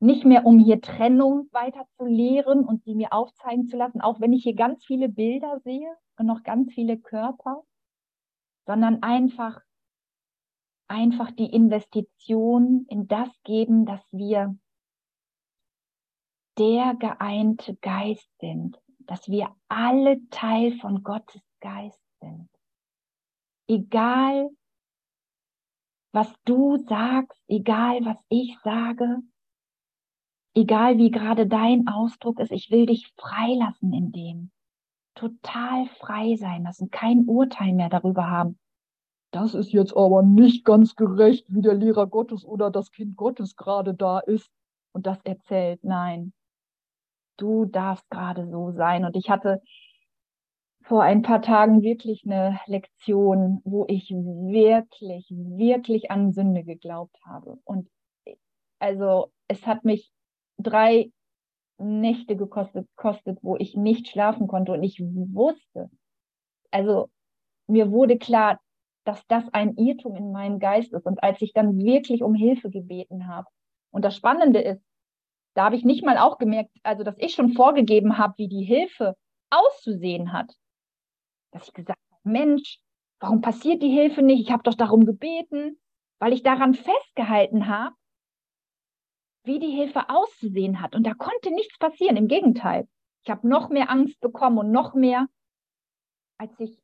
Nicht 0.00 0.24
mehr, 0.24 0.44
um 0.44 0.58
hier 0.58 0.80
Trennung 0.80 1.48
weiter 1.52 1.86
zu 1.96 2.04
lehren 2.04 2.64
und 2.64 2.84
sie 2.84 2.94
mir 2.94 3.12
aufzeigen 3.12 3.66
zu 3.66 3.76
lassen, 3.76 4.00
auch 4.00 4.20
wenn 4.20 4.32
ich 4.32 4.42
hier 4.42 4.54
ganz 4.54 4.84
viele 4.84 5.08
Bilder 5.08 5.60
sehe 5.64 5.88
und 6.18 6.26
noch 6.26 6.42
ganz 6.42 6.72
viele 6.72 6.98
Körper, 6.98 7.62
sondern 8.66 9.02
einfach, 9.02 9.60
einfach 10.94 11.32
die 11.32 11.52
Investition 11.52 12.86
in 12.88 13.08
das 13.08 13.28
geben, 13.42 13.84
dass 13.84 14.00
wir 14.12 14.56
der 16.56 16.94
geeinte 16.94 17.74
Geist 17.76 18.30
sind, 18.38 18.80
dass 19.00 19.28
wir 19.28 19.54
alle 19.68 20.26
Teil 20.30 20.78
von 20.78 21.02
Gottes 21.02 21.42
Geist 21.60 22.00
sind. 22.20 22.48
Egal, 23.66 24.50
was 26.12 26.32
du 26.44 26.76
sagst, 26.86 27.42
egal, 27.48 28.04
was 28.04 28.22
ich 28.28 28.56
sage, 28.62 29.18
egal 30.54 30.96
wie 30.98 31.10
gerade 31.10 31.48
dein 31.48 31.88
Ausdruck 31.88 32.38
ist, 32.38 32.52
ich 32.52 32.70
will 32.70 32.86
dich 32.86 33.12
freilassen 33.16 33.92
in 33.92 34.12
dem. 34.12 34.52
Total 35.16 35.86
frei 35.98 36.36
sein 36.36 36.62
lassen, 36.62 36.90
kein 36.90 37.24
Urteil 37.24 37.72
mehr 37.72 37.88
darüber 37.88 38.30
haben. 38.30 38.60
Das 39.34 39.52
ist 39.52 39.72
jetzt 39.72 39.96
aber 39.96 40.22
nicht 40.22 40.64
ganz 40.64 40.94
gerecht, 40.94 41.52
wie 41.52 41.60
der 41.60 41.74
Lehrer 41.74 42.06
Gottes 42.06 42.44
oder 42.44 42.70
das 42.70 42.92
Kind 42.92 43.16
Gottes 43.16 43.56
gerade 43.56 43.92
da 43.92 44.20
ist 44.20 44.48
und 44.92 45.06
das 45.06 45.18
erzählt. 45.24 45.82
Nein, 45.82 46.32
du 47.36 47.64
darfst 47.64 48.08
gerade 48.10 48.48
so 48.48 48.70
sein. 48.70 49.04
Und 49.04 49.16
ich 49.16 49.30
hatte 49.30 49.60
vor 50.82 51.02
ein 51.02 51.22
paar 51.22 51.42
Tagen 51.42 51.82
wirklich 51.82 52.22
eine 52.24 52.60
Lektion, 52.66 53.60
wo 53.64 53.86
ich 53.88 54.08
wirklich, 54.12 55.28
wirklich 55.30 56.12
an 56.12 56.32
Sünde 56.32 56.62
geglaubt 56.62 57.18
habe. 57.26 57.58
Und 57.64 57.90
also 58.78 59.32
es 59.48 59.66
hat 59.66 59.84
mich 59.84 60.12
drei 60.58 61.10
Nächte 61.78 62.36
gekostet, 62.36 62.88
kostet, 62.94 63.42
wo 63.42 63.56
ich 63.56 63.74
nicht 63.74 64.06
schlafen 64.06 64.46
konnte. 64.46 64.70
Und 64.70 64.84
ich 64.84 65.00
wusste, 65.00 65.90
also 66.70 67.10
mir 67.66 67.90
wurde 67.90 68.16
klar, 68.16 68.60
dass 69.04 69.26
das 69.26 69.48
ein 69.52 69.76
Irrtum 69.76 70.16
in 70.16 70.32
meinem 70.32 70.58
Geist 70.58 70.92
ist. 70.92 71.06
Und 71.06 71.22
als 71.22 71.40
ich 71.42 71.52
dann 71.52 71.78
wirklich 71.78 72.22
um 72.22 72.34
Hilfe 72.34 72.70
gebeten 72.70 73.28
habe, 73.28 73.46
und 73.90 74.04
das 74.04 74.16
Spannende 74.16 74.60
ist, 74.60 74.82
da 75.54 75.66
habe 75.66 75.76
ich 75.76 75.84
nicht 75.84 76.04
mal 76.04 76.18
auch 76.18 76.38
gemerkt, 76.38 76.70
also 76.82 77.04
dass 77.04 77.14
ich 77.18 77.34
schon 77.34 77.52
vorgegeben 77.52 78.18
habe, 78.18 78.34
wie 78.38 78.48
die 78.48 78.64
Hilfe 78.64 79.16
auszusehen 79.50 80.32
hat. 80.32 80.52
Dass 81.52 81.68
ich 81.68 81.74
gesagt 81.74 82.00
habe, 82.10 82.20
Mensch, 82.24 82.80
warum 83.20 83.40
passiert 83.40 83.82
die 83.82 83.90
Hilfe 83.90 84.22
nicht? 84.22 84.40
Ich 84.40 84.50
habe 84.50 84.64
doch 84.64 84.74
darum 84.74 85.06
gebeten, 85.06 85.78
weil 86.18 86.32
ich 86.32 86.42
daran 86.42 86.74
festgehalten 86.74 87.68
habe, 87.68 87.94
wie 89.44 89.60
die 89.60 89.70
Hilfe 89.70 90.08
auszusehen 90.08 90.80
hat. 90.80 90.96
Und 90.96 91.06
da 91.06 91.14
konnte 91.14 91.52
nichts 91.52 91.78
passieren. 91.78 92.16
Im 92.16 92.28
Gegenteil. 92.28 92.88
Ich 93.22 93.30
habe 93.30 93.46
noch 93.46 93.68
mehr 93.68 93.90
Angst 93.90 94.20
bekommen 94.20 94.58
und 94.58 94.70
noch 94.72 94.94
mehr, 94.94 95.28
als 96.38 96.58
ich 96.58 96.78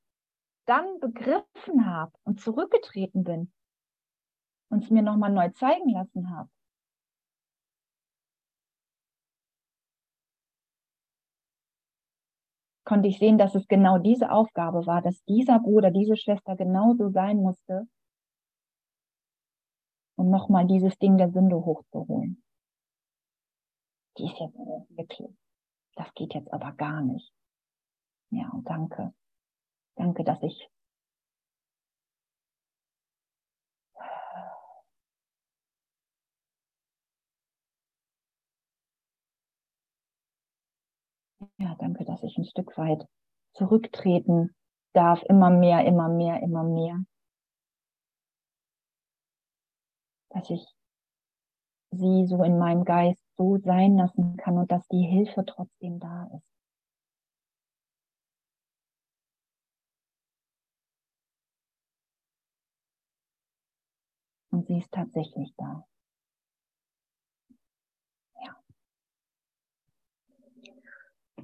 dann 0.66 1.00
begriffen 1.00 1.86
habe 1.86 2.12
und 2.24 2.40
zurückgetreten 2.40 3.24
bin 3.24 3.52
und 4.70 4.84
es 4.84 4.90
mir 4.90 5.02
nochmal 5.02 5.32
neu 5.32 5.48
zeigen 5.50 5.90
lassen 5.90 6.30
habe. 6.30 6.48
konnte 12.90 13.08
ich 13.08 13.20
sehen, 13.20 13.38
dass 13.38 13.54
es 13.54 13.68
genau 13.68 13.98
diese 13.98 14.32
Aufgabe 14.32 14.84
war, 14.84 15.00
dass 15.00 15.22
dieser 15.26 15.60
Bruder, 15.60 15.92
diese 15.92 16.16
Schwester 16.16 16.56
genauso 16.56 17.08
sein 17.10 17.36
musste, 17.36 17.86
um 20.16 20.28
nochmal 20.28 20.66
dieses 20.66 20.98
Ding 20.98 21.16
der 21.16 21.30
Sünde 21.30 21.54
hochzuholen. 21.54 22.42
Die 24.18 24.24
ist 24.24 24.40
jetzt 24.40 24.58
wirklich, 24.88 25.30
das 25.94 26.12
geht 26.14 26.34
jetzt 26.34 26.52
aber 26.52 26.72
gar 26.72 27.00
nicht. 27.00 27.32
Ja, 28.30 28.50
danke. 28.64 29.14
Danke, 30.00 30.24
dass 30.24 30.42
ich 30.42 30.70
ja, 41.58 41.74
danke, 41.78 42.06
dass 42.06 42.22
ich 42.22 42.38
ein 42.38 42.46
Stück 42.46 42.78
weit 42.78 43.06
zurücktreten 43.52 44.54
darf, 44.94 45.22
immer 45.24 45.50
mehr, 45.50 45.84
immer 45.84 46.08
mehr, 46.08 46.42
immer 46.42 46.64
mehr. 46.64 47.04
Dass 50.30 50.48
ich 50.48 50.66
sie 51.90 52.24
so 52.26 52.42
in 52.42 52.56
meinem 52.56 52.84
Geist 52.86 53.20
so 53.36 53.58
sein 53.58 53.98
lassen 53.98 54.38
kann 54.38 54.56
und 54.56 54.72
dass 54.72 54.88
die 54.88 55.02
Hilfe 55.02 55.44
trotzdem 55.44 56.00
da 56.00 56.30
ist. 56.34 56.49
Und 64.50 64.66
sie 64.66 64.78
ist 64.78 64.90
tatsächlich 64.92 65.52
da. 65.56 65.86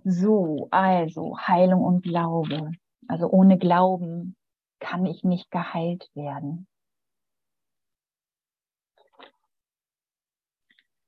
So, 0.04 0.68
also 0.70 1.36
Heilung 1.38 1.82
und 1.82 2.02
Glaube. 2.02 2.72
Also 3.08 3.28
ohne 3.28 3.58
Glauben 3.58 4.36
kann 4.78 5.06
ich 5.06 5.24
nicht 5.24 5.50
geheilt 5.50 6.10
werden. 6.14 6.68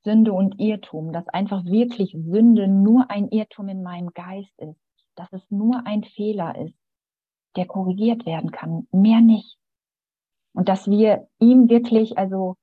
Sünde 0.03 0.33
und 0.33 0.59
Irrtum, 0.59 1.11
dass 1.11 1.27
einfach 1.27 1.65
wirklich 1.65 2.11
Sünde 2.11 2.67
nur 2.67 3.09
ein 3.09 3.29
Irrtum 3.29 3.69
in 3.69 3.83
meinem 3.83 4.09
Geist 4.13 4.57
ist, 4.57 4.79
dass 5.15 5.31
es 5.33 5.49
nur 5.49 5.85
ein 5.85 6.03
Fehler 6.03 6.57
ist, 6.57 6.77
der 7.55 7.67
korrigiert 7.67 8.25
werden 8.25 8.51
kann, 8.51 8.87
mehr 8.91 9.21
nicht. 9.21 9.58
Und 10.53 10.67
dass 10.67 10.87
wir 10.87 11.29
ihm 11.39 11.69
wirklich 11.69 12.17
also 12.17 12.55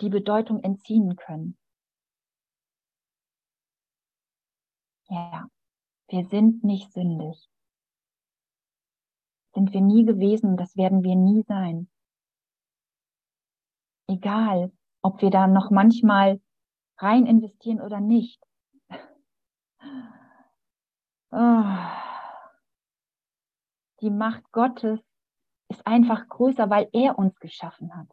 die 0.00 0.10
Bedeutung 0.10 0.62
entziehen 0.62 1.16
können. 1.16 1.56
Ja, 5.08 5.48
wir 6.08 6.24
sind 6.26 6.62
nicht 6.64 6.92
sündig. 6.92 7.48
Sind 9.54 9.72
wir 9.72 9.80
nie 9.80 10.04
gewesen, 10.04 10.56
das 10.56 10.76
werden 10.76 11.02
wir 11.02 11.16
nie 11.16 11.42
sein. 11.42 11.88
Egal, 14.06 14.72
ob 15.02 15.22
wir 15.22 15.30
da 15.30 15.46
noch 15.46 15.70
manchmal 15.70 16.40
rein 16.98 17.26
investieren 17.26 17.80
oder 17.80 18.00
nicht. 18.00 18.42
Oh. 21.30 21.64
Die 24.00 24.10
Macht 24.10 24.50
Gottes 24.52 25.00
ist 25.68 25.86
einfach 25.86 26.28
größer, 26.28 26.70
weil 26.70 26.88
er 26.92 27.18
uns 27.18 27.38
geschaffen 27.38 27.94
hat 27.94 28.08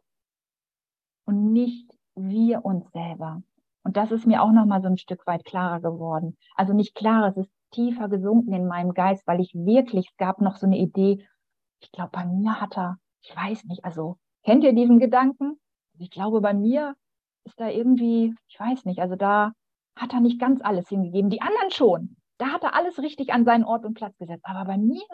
und 1.24 1.52
nicht 1.52 1.90
wir 2.14 2.64
uns 2.64 2.90
selber. 2.92 3.42
Und 3.82 3.96
das 3.96 4.10
ist 4.10 4.26
mir 4.26 4.42
auch 4.42 4.52
noch 4.52 4.66
mal 4.66 4.82
so 4.82 4.88
ein 4.88 4.98
Stück 4.98 5.26
weit 5.26 5.44
klarer 5.44 5.80
geworden. 5.80 6.36
Also 6.56 6.72
nicht 6.72 6.94
klarer, 6.94 7.28
es 7.28 7.36
ist 7.36 7.50
tiefer 7.70 8.08
gesunken 8.08 8.52
in 8.52 8.66
meinem 8.66 8.94
Geist, 8.94 9.26
weil 9.26 9.40
ich 9.40 9.54
wirklich, 9.54 10.08
es 10.10 10.16
gab 10.16 10.40
noch 10.40 10.56
so 10.56 10.66
eine 10.66 10.78
Idee, 10.78 11.26
ich 11.80 11.92
glaube, 11.92 12.10
bei 12.12 12.24
mir 12.24 12.60
hat 12.60 12.76
er, 12.76 12.98
ich 13.22 13.34
weiß 13.34 13.64
nicht, 13.64 13.84
also 13.84 14.16
kennt 14.44 14.64
ihr 14.64 14.72
diesen 14.72 14.98
Gedanken? 14.98 15.60
Ich 15.98 16.10
glaube, 16.10 16.40
bei 16.40 16.54
mir 16.54 16.96
ist 17.44 17.60
da 17.60 17.68
irgendwie, 17.68 18.34
ich 18.48 18.58
weiß 18.58 18.84
nicht, 18.86 19.00
also 19.00 19.14
da 19.14 19.52
hat 19.96 20.12
er 20.12 20.20
nicht 20.20 20.40
ganz 20.40 20.60
alles 20.62 20.88
hingegeben. 20.88 21.30
Die 21.30 21.40
anderen 21.40 21.70
schon. 21.70 22.16
Da 22.38 22.48
hat 22.48 22.64
er 22.64 22.74
alles 22.74 22.98
richtig 22.98 23.32
an 23.32 23.44
seinen 23.44 23.64
Ort 23.64 23.84
und 23.84 23.94
Platz 23.94 24.16
gesetzt. 24.18 24.44
Aber 24.44 24.64
bei 24.64 24.76
mir, 24.76 25.06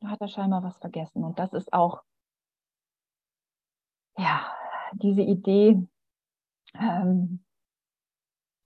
da 0.00 0.08
hat 0.08 0.20
er 0.20 0.28
scheinbar 0.28 0.62
was 0.62 0.78
vergessen. 0.78 1.24
Und 1.24 1.38
das 1.38 1.52
ist 1.52 1.72
auch, 1.72 2.02
ja, 4.16 4.44
diese 4.94 5.22
Idee 5.22 5.86
ähm, 6.74 7.44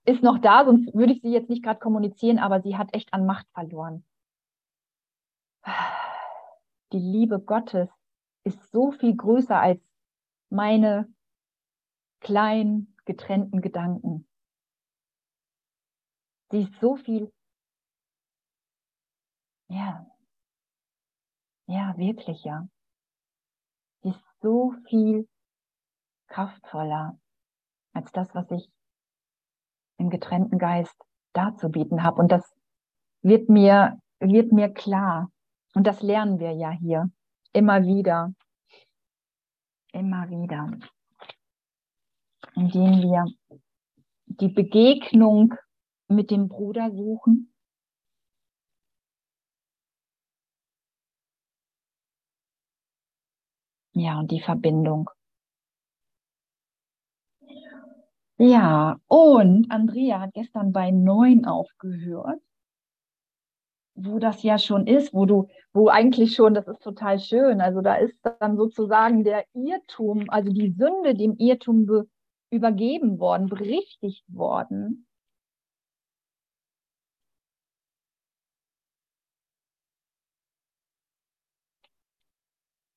ist 0.07 0.23
noch 0.23 0.39
da, 0.39 0.65
sonst 0.65 0.95
würde 0.95 1.13
ich 1.13 1.23
sie 1.23 1.33
jetzt 1.33 1.49
nicht 1.51 1.63
gerade 1.63 1.81
kommunizieren, 1.81 2.39
aber 2.39 2.61
sie 2.61 2.77
hat 2.77 2.95
echt 2.95 3.13
an 3.13 3.27
Macht 3.27 3.47
verloren. 3.53 4.05
Die 6.93 6.99
Liebe 6.99 7.41
Gottes 7.41 7.89
ist 8.45 8.71
so 8.71 8.93
viel 8.93 9.17
größer 9.17 9.59
als 9.59 9.81
meine 10.51 11.13
kleinen 12.21 12.95
getrennten 13.05 13.61
Gedanken. 13.61 14.27
Sie 16.51 16.61
ist 16.63 16.79
so 16.81 16.97
viel 16.97 17.33
Ja. 19.69 20.14
Ja, 21.67 21.97
wirklich, 21.97 22.45
ja. 22.45 22.69
Ist 24.03 24.23
so 24.41 24.75
viel 24.89 25.27
kraftvoller 26.29 27.19
als 27.93 28.13
das, 28.13 28.35
was 28.35 28.51
ich 28.51 28.69
im 29.99 30.11
getrennten 30.11 30.59
Geist 30.59 30.95
darzubieten 31.33 32.03
habe. 32.03 32.21
Und 32.21 32.33
das 32.33 32.55
wird 33.23 33.49
mir, 33.49 33.99
wird 34.19 34.53
mir 34.53 34.69
klar. 34.73 35.31
Und 35.75 35.87
das 35.87 36.03
lernen 36.03 36.39
wir 36.39 36.53
ja 36.53 36.71
hier 36.71 37.11
immer 37.53 37.83
wieder. 37.83 38.35
Immer 39.93 40.29
wieder. 40.29 40.71
Indem 42.55 43.01
wir 43.01 43.25
die 44.27 44.49
Begegnung 44.49 45.55
mit 46.09 46.31
dem 46.31 46.49
Bruder 46.49 46.91
suchen. 46.91 47.54
Ja, 53.95 54.19
und 54.21 54.31
die 54.31 54.41
Verbindung. 54.41 55.11
Ja, 58.39 58.99
und 59.07 59.71
Andrea 59.71 60.21
hat 60.21 60.35
gestern 60.35 60.73
bei 60.73 60.91
neun 60.91 61.45
aufgehört, 61.45 62.41
wo 63.95 64.19
das 64.19 64.43
ja 64.43 64.59
schon 64.59 64.87
ist, 64.87 65.15
wo 65.15 65.25
du, 65.25 65.49
wo 65.73 65.89
eigentlich 65.89 66.35
schon, 66.35 66.55
das 66.55 66.67
ist 66.67 66.83
total 66.83 67.21
schön. 67.21 67.61
Also 67.61 67.81
da 67.81 67.95
ist 67.95 68.17
dann 68.41 68.57
sozusagen 68.57 69.23
der 69.23 69.45
Irrtum, 69.55 70.25
also 70.29 70.53
die 70.53 70.73
Sünde 70.77 71.15
dem 71.15 71.37
Irrtum 71.39 71.87
be, 71.87 72.09
übergeben 72.51 73.21
worden, 73.21 73.47
berichtigt 73.47 74.25
worden. 74.29 75.07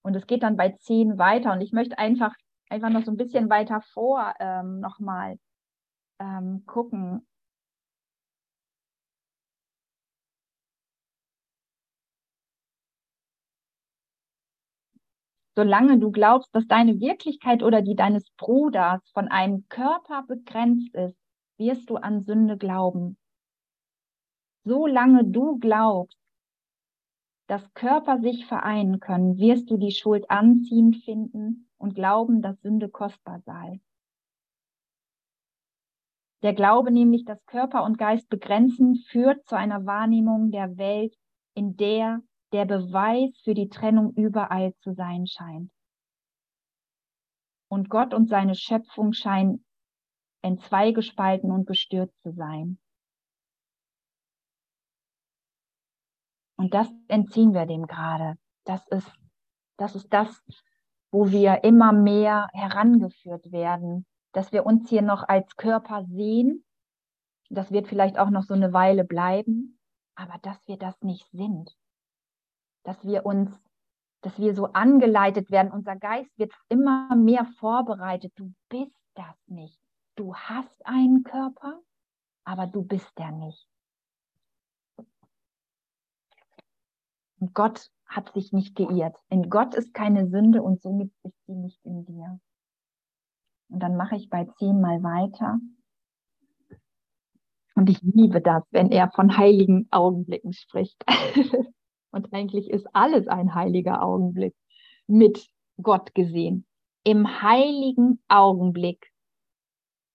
Und 0.07 0.15
es 0.15 0.25
geht 0.25 0.41
dann 0.41 0.55
bei 0.55 0.69
zehn 0.71 1.17
weiter. 1.17 1.51
Und 1.51 1.59
ich 1.59 1.73
möchte 1.73 1.97
einfach, 1.97 2.33
einfach 2.69 2.89
noch 2.89 3.03
so 3.03 3.11
ein 3.11 3.17
bisschen 3.17 3.49
weiter 3.49 3.81
vor 3.81 4.33
ähm, 4.39 4.79
nochmal 4.79 5.37
ähm, 6.19 6.63
gucken. 6.65 7.27
Solange 15.57 15.99
du 15.99 16.11
glaubst, 16.11 16.55
dass 16.55 16.65
deine 16.67 17.01
Wirklichkeit 17.01 17.61
oder 17.61 17.81
die 17.81 17.95
deines 17.95 18.31
Bruders 18.37 19.01
von 19.11 19.27
einem 19.27 19.67
Körper 19.67 20.23
begrenzt 20.25 20.95
ist, 20.95 21.17
wirst 21.57 21.89
du 21.89 21.97
an 21.97 22.23
Sünde 22.23 22.57
glauben. 22.57 23.17
Solange 24.63 25.25
du 25.25 25.59
glaubst, 25.59 26.17
dass 27.47 27.73
Körper 27.73 28.19
sich 28.19 28.45
vereinen 28.45 28.99
können, 28.99 29.37
wirst 29.37 29.69
du 29.71 29.77
die 29.77 29.91
Schuld 29.91 30.29
anziehend 30.29 30.97
finden 30.97 31.69
und 31.77 31.95
glauben, 31.95 32.41
dass 32.41 32.61
Sünde 32.61 32.89
kostbar 32.89 33.41
sei. 33.45 33.81
Der 36.43 36.53
Glaube 36.53 36.91
nämlich, 36.91 37.25
dass 37.25 37.43
Körper 37.45 37.83
und 37.83 37.97
Geist 37.97 38.29
begrenzen, 38.29 38.95
führt 38.95 39.47
zu 39.47 39.55
einer 39.55 39.85
Wahrnehmung 39.85 40.51
der 40.51 40.77
Welt, 40.77 41.15
in 41.55 41.75
der 41.77 42.21
der 42.53 42.65
Beweis 42.65 43.37
für 43.43 43.53
die 43.53 43.69
Trennung 43.69 44.13
überall 44.13 44.73
zu 44.81 44.93
sein 44.93 45.27
scheint. 45.27 45.71
Und 47.69 47.89
Gott 47.89 48.13
und 48.13 48.29
seine 48.29 48.55
Schöpfung 48.55 49.11
scheinen 49.13 49.65
entzweigespalten 50.41 51.51
und 51.51 51.67
gestürzt 51.67 52.15
zu 52.21 52.31
sein. 52.31 52.79
Und 56.57 56.73
das 56.73 56.87
entziehen 57.07 57.53
wir 57.53 57.65
dem 57.65 57.87
gerade. 57.87 58.37
Das 58.65 58.85
ist, 58.87 59.09
das 59.77 59.95
ist 59.95 60.11
das, 60.11 60.43
wo 61.11 61.29
wir 61.29 61.63
immer 61.63 61.93
mehr 61.93 62.47
herangeführt 62.51 63.51
werden, 63.51 64.05
dass 64.33 64.51
wir 64.51 64.65
uns 64.65 64.89
hier 64.89 65.03
noch 65.03 65.27
als 65.27 65.55
Körper 65.55 66.03
sehen. 66.05 66.65
Das 67.49 67.71
wird 67.71 67.87
vielleicht 67.87 68.19
auch 68.19 68.29
noch 68.29 68.43
so 68.43 68.53
eine 68.53 68.73
Weile 68.73 69.05
bleiben, 69.05 69.79
aber 70.15 70.37
dass 70.41 70.57
wir 70.67 70.77
das 70.77 70.99
nicht 71.01 71.29
sind. 71.31 71.77
Dass 72.83 73.05
wir 73.05 73.25
uns, 73.25 73.51
dass 74.21 74.37
wir 74.37 74.53
so 74.53 74.65
angeleitet 74.73 75.51
werden. 75.51 75.71
Unser 75.71 75.95
Geist 75.95 76.37
wird 76.37 76.51
immer 76.69 77.15
mehr 77.15 77.45
vorbereitet. 77.59 78.33
Du 78.35 78.53
bist 78.67 78.97
das 79.13 79.35
nicht. 79.47 79.79
Du 80.15 80.35
hast 80.35 80.85
einen 80.85 81.23
Körper, 81.23 81.79
aber 82.43 82.65
du 82.65 82.83
bist 82.83 83.11
der 83.17 83.31
nicht. 83.31 83.67
Gott 87.53 87.89
hat 88.05 88.33
sich 88.33 88.51
nicht 88.53 88.75
geirrt. 88.75 89.17
In 89.29 89.49
Gott 89.49 89.75
ist 89.75 89.93
keine 89.93 90.27
Sünde 90.29 90.61
und 90.61 90.81
somit 90.81 91.11
ist 91.23 91.45
sie 91.45 91.55
nicht 91.55 91.83
in 91.83 92.05
dir. 92.05 92.39
Und 93.69 93.79
dann 93.81 93.97
mache 93.97 94.15
ich 94.15 94.29
bei 94.29 94.45
zehn 94.57 94.79
mal 94.79 95.03
weiter. 95.03 95.59
Und 97.75 97.89
ich 97.89 98.01
liebe 98.01 98.41
das, 98.41 98.63
wenn 98.71 98.91
er 98.91 99.11
von 99.11 99.37
heiligen 99.37 99.87
Augenblicken 99.91 100.53
spricht. 100.53 101.03
und 102.11 102.33
eigentlich 102.33 102.69
ist 102.69 102.87
alles 102.93 103.27
ein 103.27 103.53
heiliger 103.53 104.01
Augenblick 104.01 104.55
mit 105.05 105.47
Gott 105.81 106.15
gesehen. 106.15 106.65
Im 107.03 107.41
heiligen 107.41 108.19
Augenblick 108.27 109.11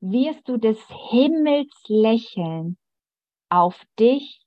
wirst 0.00 0.48
du 0.48 0.56
des 0.56 0.78
Himmels 1.11 1.72
Lächeln 1.87 2.76
auf 3.48 3.80
dich 3.98 4.41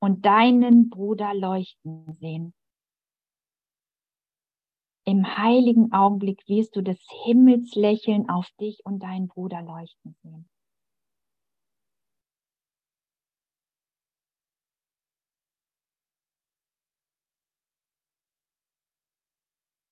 und 0.00 0.24
deinen 0.24 0.88
Bruder 0.88 1.34
leuchten 1.34 2.12
sehen. 2.14 2.54
Im 5.04 5.36
heiligen 5.36 5.92
Augenblick 5.92 6.46
wirst 6.46 6.76
du 6.76 6.82
des 6.82 6.98
Himmels 7.24 7.74
Lächeln 7.74 8.28
auf 8.28 8.48
dich 8.60 8.80
und 8.84 9.02
deinen 9.02 9.28
Bruder 9.28 9.62
leuchten 9.62 10.14
sehen. 10.22 10.48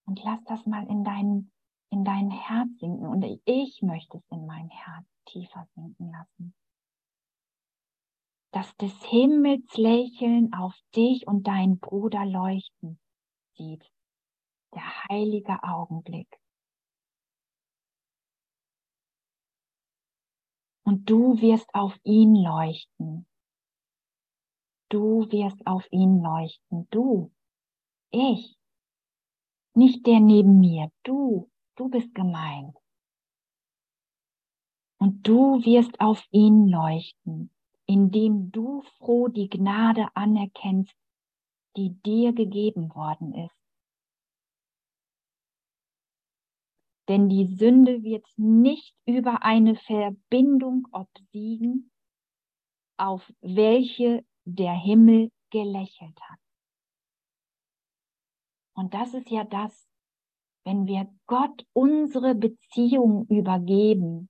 Und 0.06 0.22
lass 0.24 0.42
das 0.44 0.64
mal 0.64 0.86
in 0.88 1.04
dein, 1.04 1.50
in 1.90 2.04
dein 2.04 2.30
Herz 2.30 2.68
sinken. 2.78 3.06
Und 3.06 3.24
ich 3.44 3.82
möchte 3.82 4.18
es 4.18 4.24
in 4.30 4.46
mein 4.46 4.70
Herz 4.70 5.06
tiefer 5.26 5.66
sinken 5.74 6.10
lassen 6.12 6.54
dass 8.50 8.74
des 8.76 8.92
Himmels 9.04 9.76
Lächeln 9.76 10.52
auf 10.54 10.74
dich 10.94 11.26
und 11.26 11.46
deinen 11.46 11.78
Bruder 11.78 12.24
leuchten 12.24 12.98
sieht. 13.56 13.84
Der 14.74 15.04
heilige 15.08 15.62
Augenblick. 15.62 16.28
Und 20.84 21.08
du 21.08 21.40
wirst 21.40 21.74
auf 21.74 21.94
ihn 22.02 22.34
leuchten. 22.34 23.26
Du 24.88 25.30
wirst 25.30 25.66
auf 25.66 25.86
ihn 25.90 26.22
leuchten. 26.22 26.88
Du, 26.90 27.30
ich, 28.10 28.56
nicht 29.74 30.06
der 30.06 30.20
neben 30.20 30.60
mir. 30.60 30.90
Du, 31.02 31.50
du 31.76 31.90
bist 31.90 32.14
gemeint. 32.14 32.74
Und 34.98 35.26
du 35.28 35.62
wirst 35.62 36.00
auf 36.00 36.24
ihn 36.30 36.68
leuchten 36.68 37.50
indem 37.88 38.52
du 38.52 38.82
froh 38.98 39.28
die 39.28 39.48
Gnade 39.48 40.08
anerkennst, 40.14 40.94
die 41.76 41.90
dir 42.02 42.32
gegeben 42.32 42.94
worden 42.94 43.34
ist. 43.34 43.56
Denn 47.08 47.30
die 47.30 47.46
Sünde 47.46 48.02
wird 48.02 48.26
nicht 48.36 48.94
über 49.06 49.42
eine 49.42 49.74
Verbindung 49.76 50.86
obsiegen, 50.92 51.90
auf 52.98 53.32
welche 53.40 54.26
der 54.44 54.74
Himmel 54.74 55.30
gelächelt 55.50 56.20
hat. 56.20 56.38
Und 58.74 58.92
das 58.92 59.14
ist 59.14 59.30
ja 59.30 59.44
das, 59.44 59.88
wenn 60.64 60.86
wir 60.86 61.08
Gott 61.26 61.66
unsere 61.72 62.34
Beziehung 62.34 63.26
übergeben, 63.28 64.28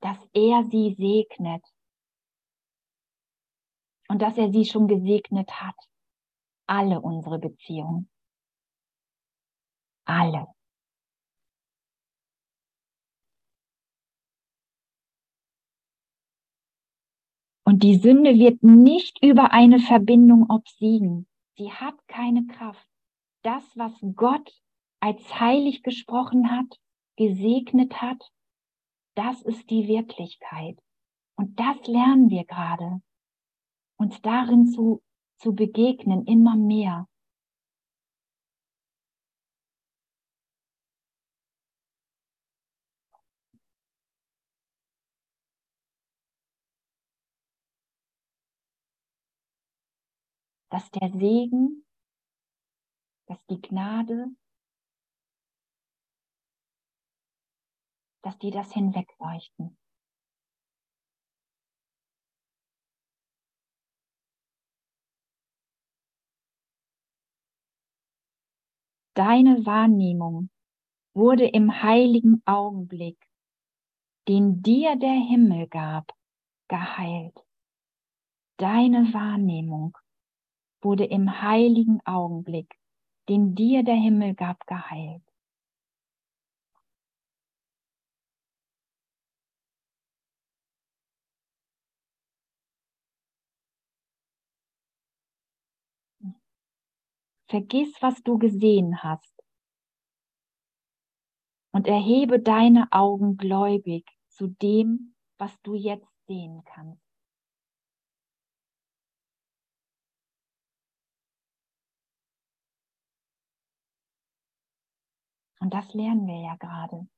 dass 0.00 0.18
er 0.32 0.64
sie 0.64 0.94
segnet 0.94 1.64
und 4.08 4.22
dass 4.22 4.38
er 4.38 4.50
sie 4.50 4.64
schon 4.64 4.88
gesegnet 4.88 5.60
hat. 5.60 5.76
Alle 6.66 7.00
unsere 7.00 7.38
Beziehungen. 7.38 8.10
Alle. 10.04 10.46
Und 17.64 17.82
die 17.82 17.96
Sünde 17.96 18.38
wird 18.38 18.62
nicht 18.62 19.22
über 19.22 19.52
eine 19.52 19.78
Verbindung 19.78 20.48
obsiegen. 20.48 21.26
Sie 21.56 21.70
hat 21.70 21.96
keine 22.08 22.46
Kraft. 22.46 22.88
Das, 23.42 23.62
was 23.76 23.92
Gott 24.14 24.50
als 25.00 25.38
heilig 25.38 25.82
gesprochen 25.82 26.50
hat, 26.50 26.78
gesegnet 27.16 28.00
hat, 28.00 28.22
das 29.18 29.42
ist 29.42 29.68
die 29.68 29.88
Wirklichkeit. 29.88 30.78
Und 31.36 31.58
das 31.58 31.76
lernen 31.88 32.30
wir 32.30 32.44
gerade. 32.44 33.02
uns 34.00 34.22
darin 34.22 34.68
zu, 34.68 35.02
zu 35.38 35.54
begegnen, 35.56 36.24
immer 36.24 36.54
mehr. 36.54 37.08
Dass 50.70 50.88
der 50.92 51.10
Segen, 51.10 51.84
dass 53.26 53.44
die 53.46 53.60
Gnade, 53.60 54.28
dass 58.22 58.38
die 58.38 58.50
das 58.50 58.72
hinwegleuchten. 58.72 59.76
Deine 69.14 69.66
Wahrnehmung 69.66 70.48
wurde 71.12 71.48
im 71.48 71.82
heiligen 71.82 72.40
Augenblick, 72.44 73.18
den 74.28 74.62
dir 74.62 74.94
der 74.94 75.10
Himmel 75.10 75.66
gab, 75.66 76.12
geheilt. 76.68 77.44
Deine 78.58 79.12
Wahrnehmung 79.12 79.96
wurde 80.80 81.04
im 81.04 81.42
heiligen 81.42 82.00
Augenblick, 82.04 82.78
den 83.28 83.56
dir 83.56 83.82
der 83.82 83.96
Himmel 83.96 84.34
gab, 84.34 84.64
geheilt. 84.66 85.27
Vergiss, 97.48 97.96
was 98.00 98.22
du 98.22 98.38
gesehen 98.38 99.02
hast 99.02 99.32
und 101.72 101.86
erhebe 101.86 102.40
deine 102.40 102.88
Augen 102.92 103.36
gläubig 103.36 104.06
zu 104.28 104.48
dem, 104.48 105.14
was 105.38 105.58
du 105.62 105.74
jetzt 105.74 106.08
sehen 106.26 106.62
kannst. 106.64 107.02
Und 115.60 115.74
das 115.74 115.92
lernen 115.94 116.26
wir 116.26 116.40
ja 116.40 116.56
gerade 116.56 117.08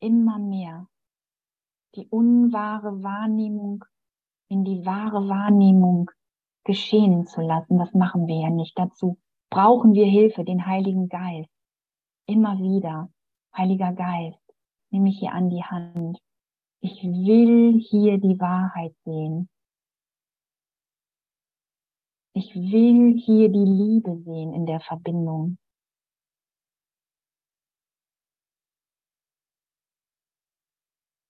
immer 0.00 0.38
mehr. 0.38 0.88
Die 1.94 2.06
unwahre 2.08 3.02
Wahrnehmung 3.02 3.84
in 4.48 4.64
die 4.64 4.84
wahre 4.84 5.28
Wahrnehmung 5.28 6.10
geschehen 6.64 7.26
zu 7.26 7.40
lassen. 7.40 7.78
Das 7.78 7.92
machen 7.92 8.26
wir 8.26 8.40
ja 8.40 8.50
nicht. 8.50 8.78
Dazu 8.78 9.18
brauchen 9.50 9.94
wir 9.94 10.06
Hilfe, 10.06 10.44
den 10.44 10.66
Heiligen 10.66 11.08
Geist. 11.08 11.50
Immer 12.26 12.58
wieder, 12.58 13.10
Heiliger 13.56 13.92
Geist, 13.92 14.42
nimm 14.90 15.04
mich 15.04 15.18
hier 15.18 15.32
an 15.32 15.50
die 15.50 15.64
Hand. 15.64 16.18
Ich 16.80 17.02
will 17.02 17.80
hier 17.80 18.18
die 18.18 18.38
Wahrheit 18.38 18.94
sehen. 19.04 19.48
Ich 22.34 22.54
will 22.54 23.18
hier 23.18 23.48
die 23.48 23.58
Liebe 23.58 24.16
sehen 24.22 24.54
in 24.54 24.64
der 24.64 24.80
Verbindung. 24.80 25.58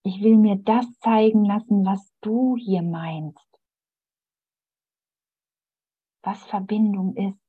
Ich 0.03 0.21
will 0.21 0.37
mir 0.37 0.55
das 0.57 0.85
zeigen 0.99 1.45
lassen, 1.45 1.85
was 1.85 2.13
du 2.21 2.55
hier 2.57 2.83
meinst. 2.83 3.47
Was 6.21 6.43
Verbindung 6.45 7.15
ist. 7.15 7.48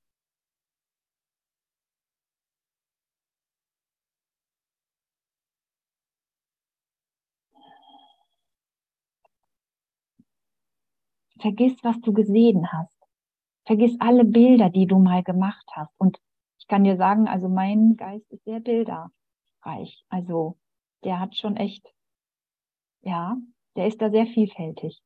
Vergiss, 11.41 11.77
was 11.83 12.01
du 12.01 12.13
gesehen 12.13 12.71
hast. 12.71 12.97
Vergiss 13.65 13.97
alle 14.01 14.25
Bilder, 14.25 14.71
die 14.71 14.87
du 14.87 14.99
mal 14.99 15.23
gemacht 15.23 15.67
hast. 15.73 15.93
Und 15.99 16.21
ich 16.59 16.67
kann 16.67 16.85
dir 16.85 16.97
sagen, 16.97 17.29
also 17.29 17.49
mein 17.49 17.97
Geist 17.97 18.31
ist 18.31 18.45
sehr 18.45 18.61
bilderreich. 18.61 20.05
Also 20.09 20.59
der 21.05 21.21
hat 21.21 21.37
schon 21.37 21.57
echt, 21.57 21.87
ja, 23.03 23.37
der 23.77 23.87
ist 23.87 24.01
da 24.01 24.11
sehr 24.11 24.27
vielfältig. 24.27 25.03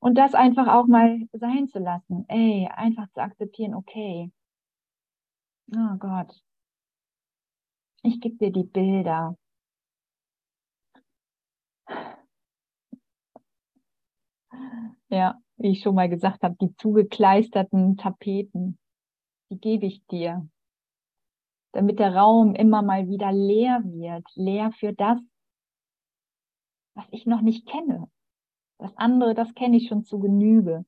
Und 0.00 0.16
das 0.16 0.34
einfach 0.34 0.68
auch 0.68 0.86
mal 0.86 1.20
sein 1.32 1.68
zu 1.68 1.78
lassen. 1.78 2.26
Ey, 2.28 2.68
einfach 2.70 3.10
zu 3.12 3.22
akzeptieren, 3.22 3.74
okay. 3.74 4.30
Oh 5.74 5.96
Gott. 5.98 6.42
Ich 8.02 8.20
gebe 8.20 8.36
dir 8.36 8.52
die 8.52 8.64
Bilder. 8.64 9.38
Ja, 15.08 15.40
wie 15.56 15.72
ich 15.72 15.82
schon 15.82 15.94
mal 15.94 16.08
gesagt 16.08 16.42
habe, 16.42 16.56
die 16.60 16.74
zugekleisterten 16.76 17.96
Tapeten, 17.96 18.78
die 19.50 19.58
gebe 19.58 19.86
ich 19.86 20.04
dir, 20.06 20.48
damit 21.72 21.98
der 21.98 22.14
Raum 22.14 22.54
immer 22.54 22.82
mal 22.82 23.08
wieder 23.08 23.32
leer 23.32 23.82
wird, 23.84 24.26
leer 24.34 24.72
für 24.72 24.92
das, 24.92 25.20
was 26.94 27.06
ich 27.10 27.26
noch 27.26 27.40
nicht 27.40 27.66
kenne. 27.66 28.10
Das 28.78 28.96
andere, 28.96 29.34
das 29.34 29.54
kenne 29.54 29.76
ich 29.76 29.88
schon 29.88 30.04
zu 30.04 30.18
Genüge. 30.18 30.84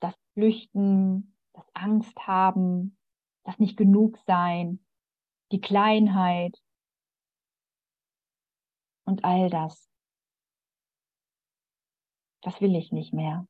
Das 0.00 0.14
Flüchten, 0.34 1.36
das 1.52 1.66
Angst 1.74 2.18
haben, 2.26 2.96
das 3.44 3.58
nicht 3.58 3.76
genug 3.76 4.18
sein, 4.26 4.84
die 5.50 5.60
Kleinheit 5.60 6.58
und 9.04 9.24
all 9.24 9.50
das. 9.50 9.91
Das 12.42 12.60
will 12.60 12.74
ich 12.74 12.92
nicht 12.92 13.12
mehr. 13.12 13.46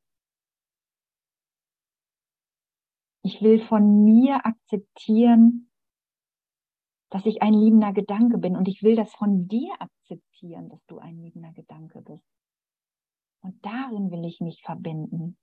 Ich 3.23 3.41
will 3.41 3.59
von 3.65 4.03
mir 4.03 4.45
akzeptieren, 4.45 5.69
dass 7.09 7.25
ich 7.25 7.41
ein 7.41 7.53
liebender 7.53 7.93
Gedanke 7.93 8.37
bin 8.37 8.55
und 8.55 8.67
ich 8.67 8.83
will 8.83 8.95
das 8.95 9.13
von 9.13 9.47
dir 9.47 9.73
akzeptieren, 9.79 10.69
dass 10.69 10.85
du 10.87 10.99
ein 10.99 11.17
liebender 11.17 11.53
Gedanke 11.53 12.01
bist. 12.01 12.27
Und 13.41 13.63
darin 13.65 14.11
will 14.11 14.25
ich 14.25 14.39
mich 14.39 14.61
verbinden. 14.61 15.37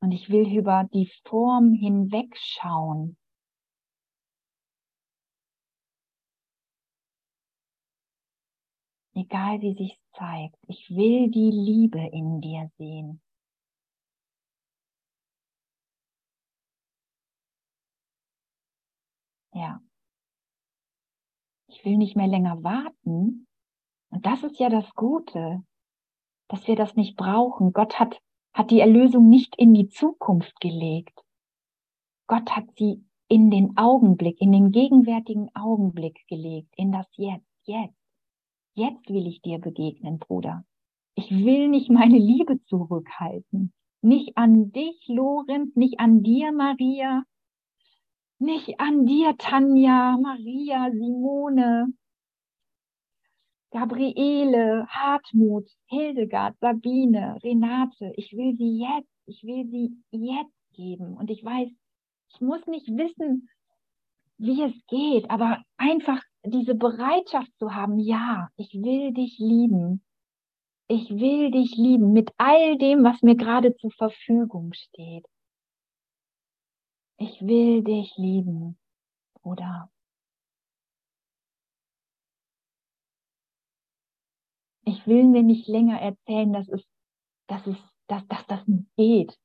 Und 0.00 0.12
ich 0.12 0.30
will 0.30 0.56
über 0.56 0.84
die 0.92 1.10
Form 1.24 1.72
hinwegschauen 1.72 3.16
egal 9.18 9.60
wie 9.60 9.74
sich 9.74 9.98
zeigt. 10.12 10.56
Ich 10.68 10.90
will 10.90 11.30
die 11.30 11.50
Liebe 11.50 12.00
in 12.00 12.40
dir 12.40 12.70
sehen. 12.78 13.20
Ja. 19.52 19.80
Ich 21.68 21.84
will 21.84 21.96
nicht 21.96 22.16
mehr 22.16 22.28
länger 22.28 22.62
warten. 22.62 23.46
Und 24.10 24.24
das 24.24 24.42
ist 24.42 24.58
ja 24.58 24.68
das 24.68 24.94
Gute, 24.94 25.62
dass 26.48 26.66
wir 26.66 26.76
das 26.76 26.94
nicht 26.96 27.16
brauchen. 27.16 27.72
Gott 27.72 27.98
hat, 27.98 28.20
hat 28.54 28.70
die 28.70 28.80
Erlösung 28.80 29.28
nicht 29.28 29.56
in 29.56 29.74
die 29.74 29.88
Zukunft 29.88 30.60
gelegt. 30.60 31.20
Gott 32.26 32.50
hat 32.50 32.66
sie 32.76 33.04
in 33.28 33.50
den 33.50 33.76
Augenblick, 33.76 34.40
in 34.40 34.52
den 34.52 34.70
gegenwärtigen 34.70 35.54
Augenblick 35.54 36.26
gelegt, 36.28 36.72
in 36.76 36.92
das 36.92 37.06
Jetzt, 37.16 37.46
jetzt. 37.64 37.97
Jetzt 38.78 39.10
will 39.10 39.26
ich 39.26 39.42
dir 39.42 39.58
begegnen, 39.58 40.20
Bruder. 40.20 40.64
Ich 41.16 41.32
will 41.32 41.66
nicht 41.66 41.90
meine 41.90 42.16
Liebe 42.16 42.62
zurückhalten. 42.66 43.72
Nicht 44.02 44.36
an 44.36 44.70
dich, 44.70 45.04
Lorenz, 45.08 45.74
nicht 45.74 45.98
an 45.98 46.22
dir, 46.22 46.52
Maria, 46.52 47.24
nicht 48.38 48.78
an 48.78 49.04
dir, 49.04 49.36
Tanja, 49.36 50.16
Maria, 50.22 50.92
Simone, 50.92 51.92
Gabriele, 53.72 54.86
Hartmut, 54.86 55.68
Hildegard, 55.86 56.56
Sabine, 56.60 57.36
Renate. 57.42 58.12
Ich 58.14 58.32
will 58.32 58.54
sie 58.56 58.78
jetzt, 58.78 59.10
ich 59.26 59.42
will 59.42 59.68
sie 59.68 59.90
jetzt 60.12 60.54
geben. 60.74 61.16
Und 61.16 61.30
ich 61.30 61.44
weiß, 61.44 61.68
ich 62.28 62.40
muss 62.40 62.64
nicht 62.68 62.86
wissen, 62.86 63.48
wie 64.38 64.62
es 64.62 64.86
geht, 64.86 65.30
aber 65.30 65.62
einfach 65.76 66.22
diese 66.44 66.74
Bereitschaft 66.74 67.50
zu 67.58 67.74
haben, 67.74 67.98
ja, 67.98 68.48
ich 68.56 68.72
will 68.74 69.12
dich 69.12 69.38
lieben. 69.38 70.02
Ich 70.88 71.10
will 71.10 71.50
dich 71.50 71.76
lieben 71.76 72.12
mit 72.12 72.32
all 72.38 72.78
dem, 72.78 73.04
was 73.04 73.20
mir 73.22 73.36
gerade 73.36 73.76
zur 73.76 73.90
Verfügung 73.90 74.72
steht. 74.72 75.26
Ich 77.18 77.42
will 77.42 77.82
dich 77.82 78.16
lieben, 78.16 78.78
Bruder. 79.42 79.90
Ich 84.84 85.06
will 85.06 85.24
mir 85.24 85.42
nicht 85.42 85.68
länger 85.68 86.00
erzählen, 86.00 86.52
dass 86.52 86.68
es, 86.68 86.82
dass 87.48 87.66
es, 87.66 87.76
dass, 88.06 88.26
dass 88.28 88.46
das 88.46 88.66
nicht 88.66 88.88
geht. 88.96 89.38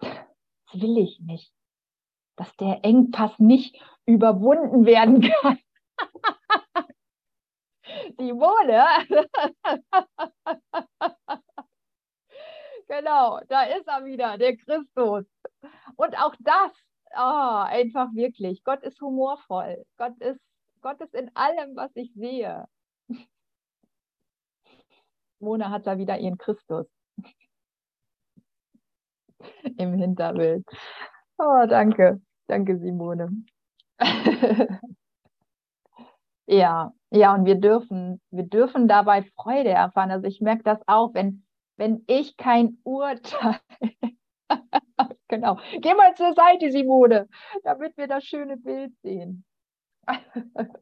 Das 0.00 0.80
will 0.80 0.96
ich 0.98 1.20
nicht. 1.20 1.52
Dass 2.38 2.56
der 2.56 2.84
Engpass 2.84 3.38
nicht 3.38 3.76
überwunden 4.06 4.86
werden 4.86 5.20
kann. 5.42 5.58
Simone. 8.16 8.84
genau, 12.88 13.40
da 13.48 13.62
ist 13.64 13.88
er 13.88 14.04
wieder, 14.04 14.38
der 14.38 14.56
Christus. 14.56 15.24
Und 15.96 16.16
auch 16.18 16.34
das, 16.40 16.72
oh, 17.16 17.64
einfach 17.66 18.14
wirklich. 18.14 18.62
Gott 18.64 18.82
ist 18.84 19.00
humorvoll. 19.00 19.84
Gott 19.96 20.16
ist, 20.20 20.40
Gott 20.80 21.00
ist 21.00 21.14
in 21.14 21.34
allem, 21.34 21.74
was 21.76 21.90
ich 21.96 22.12
sehe. 22.14 22.66
Mona 25.40 25.70
hat 25.70 25.86
da 25.86 25.98
wieder 25.98 26.18
ihren 26.18 26.38
Christus 26.38 26.86
im 29.76 29.94
Hinterbild. 29.94 30.64
Oh, 31.38 31.66
danke. 31.68 32.20
Danke, 32.48 32.78
Simone. 32.78 33.44
ja, 36.46 36.92
ja, 37.10 37.34
und 37.34 37.44
wir 37.44 37.56
dürfen, 37.56 38.20
wir 38.30 38.44
dürfen 38.44 38.88
dabei 38.88 39.22
Freude 39.36 39.70
erfahren. 39.70 40.10
Also 40.10 40.26
ich 40.26 40.40
merke 40.40 40.62
das 40.62 40.80
auch, 40.86 41.12
wenn, 41.14 41.44
wenn 41.76 42.04
ich 42.06 42.36
kein 42.38 42.78
Urteil. 42.84 43.60
genau. 45.28 45.58
Geh 45.80 45.94
mal 45.94 46.14
zur 46.16 46.32
Seite, 46.34 46.72
Simone, 46.72 47.28
damit 47.64 47.96
wir 47.98 48.06
das 48.08 48.24
schöne 48.24 48.56
Bild 48.56 48.94
sehen. 49.02 49.44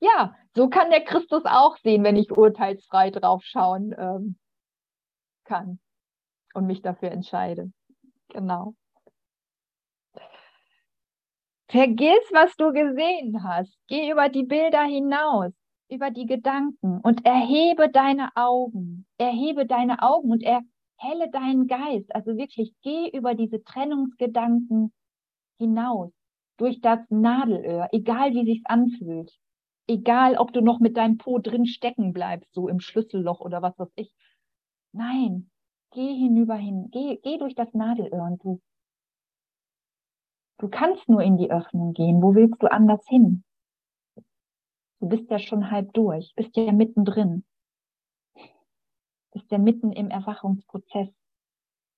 ja, 0.00 0.34
so 0.54 0.68
kann 0.68 0.90
der 0.90 1.04
Christus 1.04 1.44
auch 1.46 1.76
sehen, 1.78 2.04
wenn 2.04 2.16
ich 2.16 2.30
urteilsfrei 2.30 3.10
drauf 3.10 3.42
schauen 3.44 3.94
ähm, 3.98 4.36
kann 5.46 5.78
und 6.54 6.66
mich 6.66 6.82
dafür 6.82 7.10
entscheide. 7.10 7.72
Genau. 8.28 8.74
Vergiss, 11.68 12.30
was 12.32 12.54
du 12.56 12.72
gesehen 12.72 13.42
hast. 13.42 13.76
Geh 13.88 14.10
über 14.10 14.28
die 14.28 14.44
Bilder 14.44 14.84
hinaus, 14.84 15.52
über 15.88 16.10
die 16.10 16.26
Gedanken 16.26 17.00
und 17.00 17.26
erhebe 17.26 17.88
deine 17.88 18.30
Augen. 18.36 19.06
Erhebe 19.18 19.66
deine 19.66 20.00
Augen 20.00 20.30
und 20.30 20.42
erhelle 20.42 21.30
deinen 21.30 21.66
Geist. 21.66 22.14
Also 22.14 22.36
wirklich, 22.36 22.72
geh 22.82 23.08
über 23.10 23.34
diese 23.34 23.64
Trennungsgedanken 23.64 24.92
hinaus, 25.58 26.12
durch 26.56 26.80
das 26.80 27.00
Nadelöhr, 27.10 27.88
egal 27.92 28.32
wie 28.32 28.44
sich's 28.44 28.66
anfühlt. 28.66 29.32
Egal, 29.88 30.36
ob 30.36 30.52
du 30.52 30.60
noch 30.60 30.80
mit 30.80 30.96
deinem 30.96 31.18
Po 31.18 31.38
drin 31.38 31.66
stecken 31.66 32.12
bleibst, 32.12 32.52
so 32.54 32.68
im 32.68 32.80
Schlüsselloch 32.80 33.40
oder 33.40 33.62
was 33.62 33.78
weiß 33.78 33.92
ich. 33.96 34.12
Nein, 34.96 35.50
geh 35.92 36.14
hinüber 36.14 36.54
hin, 36.56 36.88
geh, 36.90 37.18
geh 37.22 37.36
durch 37.36 37.54
das 37.54 37.74
Nadelöhr 37.74 38.22
und 38.24 38.42
du 38.42 38.60
Du 40.58 40.68
kannst 40.68 41.06
nur 41.08 41.22
in 41.22 41.36
die 41.36 41.50
Öffnung 41.50 41.92
gehen. 41.92 42.22
Wo 42.22 42.34
willst 42.34 42.62
du 42.62 42.70
anders 42.70 43.06
hin? 43.06 43.44
Du 45.00 45.08
bist 45.08 45.30
ja 45.30 45.38
schon 45.38 45.70
halb 45.70 45.92
durch, 45.92 46.32
bist 46.34 46.56
ja 46.56 46.72
mittendrin. 46.72 47.44
Bist 49.32 49.50
ja 49.50 49.58
mitten 49.58 49.92
im 49.92 50.08
Erwachungsprozess. 50.08 51.10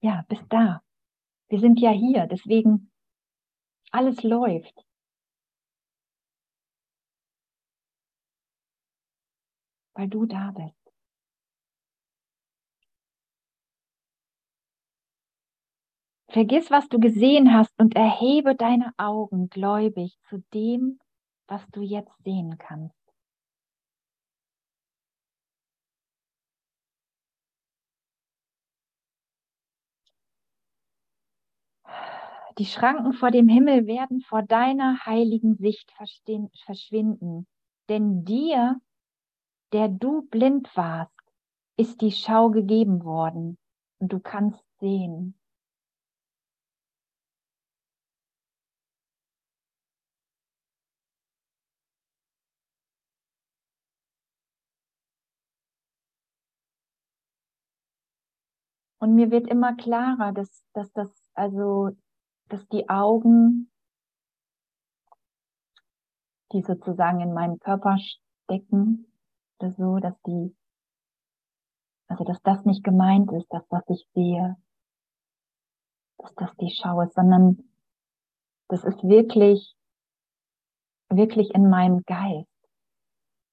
Ja, 0.01 0.25
bist 0.29 0.45
da. 0.49 0.83
Wir 1.49 1.61
sind 1.61 1.79
ja 1.79 1.91
hier, 1.91 2.27
deswegen 2.27 2.91
alles 3.93 4.25
läuft. 4.25 4.85
Weil 9.95 10.09
du 10.09 10.27
da 10.27 10.51
bist. 10.51 10.78
Vergiss, 16.31 16.71
was 16.71 16.87
du 16.91 17.01
gesehen 17.01 17.55
hast 17.55 17.73
und 17.79 17.97
erhebe 17.97 18.55
deine 18.55 18.93
Augen 18.99 19.49
gläubig 19.49 20.19
zu 20.29 20.45
dem, 20.53 21.01
was 21.47 21.67
du 21.71 21.81
jetzt 21.81 22.13
sehen 22.23 22.59
kannst. 22.59 22.95
Die 32.59 32.67
Schranken 32.67 33.15
vor 33.15 33.31
dem 33.31 33.49
Himmel 33.49 33.87
werden 33.87 34.21
vor 34.21 34.43
deiner 34.43 35.07
heiligen 35.07 35.57
Sicht 35.57 35.91
verschwinden, 35.93 37.47
denn 37.89 38.27
dir, 38.27 38.79
der 39.73 39.89
du 39.89 40.29
blind 40.29 40.77
warst, 40.77 41.15
ist 41.79 42.03
die 42.03 42.13
Schau 42.13 42.51
gegeben 42.51 43.05
worden 43.05 43.57
und 43.99 44.13
du 44.13 44.21
kannst 44.21 44.63
sehen. 44.81 45.38
Und 58.99 59.15
mir 59.15 59.31
wird 59.31 59.47
immer 59.47 59.77
klarer, 59.77 60.33
dass, 60.33 60.65
dass 60.73 60.93
das, 60.93 61.09
also, 61.35 61.91
dass 62.49 62.67
die 62.69 62.89
Augen, 62.89 63.71
die 66.53 66.63
sozusagen 66.63 67.21
in 67.21 67.33
meinem 67.33 67.59
Körper 67.59 67.97
stecken, 67.99 69.07
oder 69.61 69.73
so, 69.73 69.97
dass 69.99 70.21
die, 70.23 70.55
also, 72.09 72.25
dass 72.25 72.41
das 72.43 72.65
nicht 72.65 72.83
gemeint 72.83 73.31
ist, 73.33 73.47
das, 73.51 73.65
was 73.71 73.85
ich 73.89 74.09
sehe, 74.15 74.57
dass 76.19 76.35
das 76.35 76.57
die 76.57 76.71
Schau 76.71 77.01
ist, 77.03 77.15
sondern 77.15 77.71
das 78.69 78.85
ist 78.85 79.03
wirklich, 79.05 79.77
wirklich 81.09 81.55
in 81.55 81.69
meinem 81.71 82.03
Geist. 82.05 82.49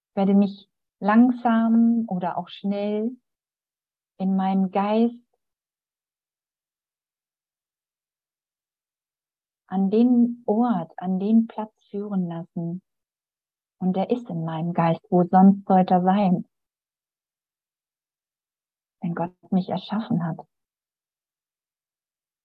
Ich 0.10 0.16
werde 0.16 0.34
mich 0.34 0.70
langsam 1.00 2.06
oder 2.08 2.38
auch 2.38 2.50
schnell 2.50 3.16
in 4.18 4.36
meinem 4.36 4.72
Geist 4.72 5.25
an 9.67 9.89
den 9.89 10.43
Ort, 10.45 10.91
an 10.97 11.19
den 11.19 11.47
Platz 11.47 11.73
führen 11.89 12.28
lassen. 12.28 12.82
Und 13.80 13.97
er 13.97 14.09
ist 14.09 14.30
in 14.30 14.45
meinem 14.45 14.74
Geist. 14.74 15.01
Wo 15.09 15.24
sonst 15.24 15.66
sollte 15.68 15.95
er 15.95 16.03
sein? 16.03 16.45
Wenn 19.01 19.16
Gott 19.16 19.34
mich 19.51 19.70
erschaffen 19.70 20.26
hat, 20.26 20.39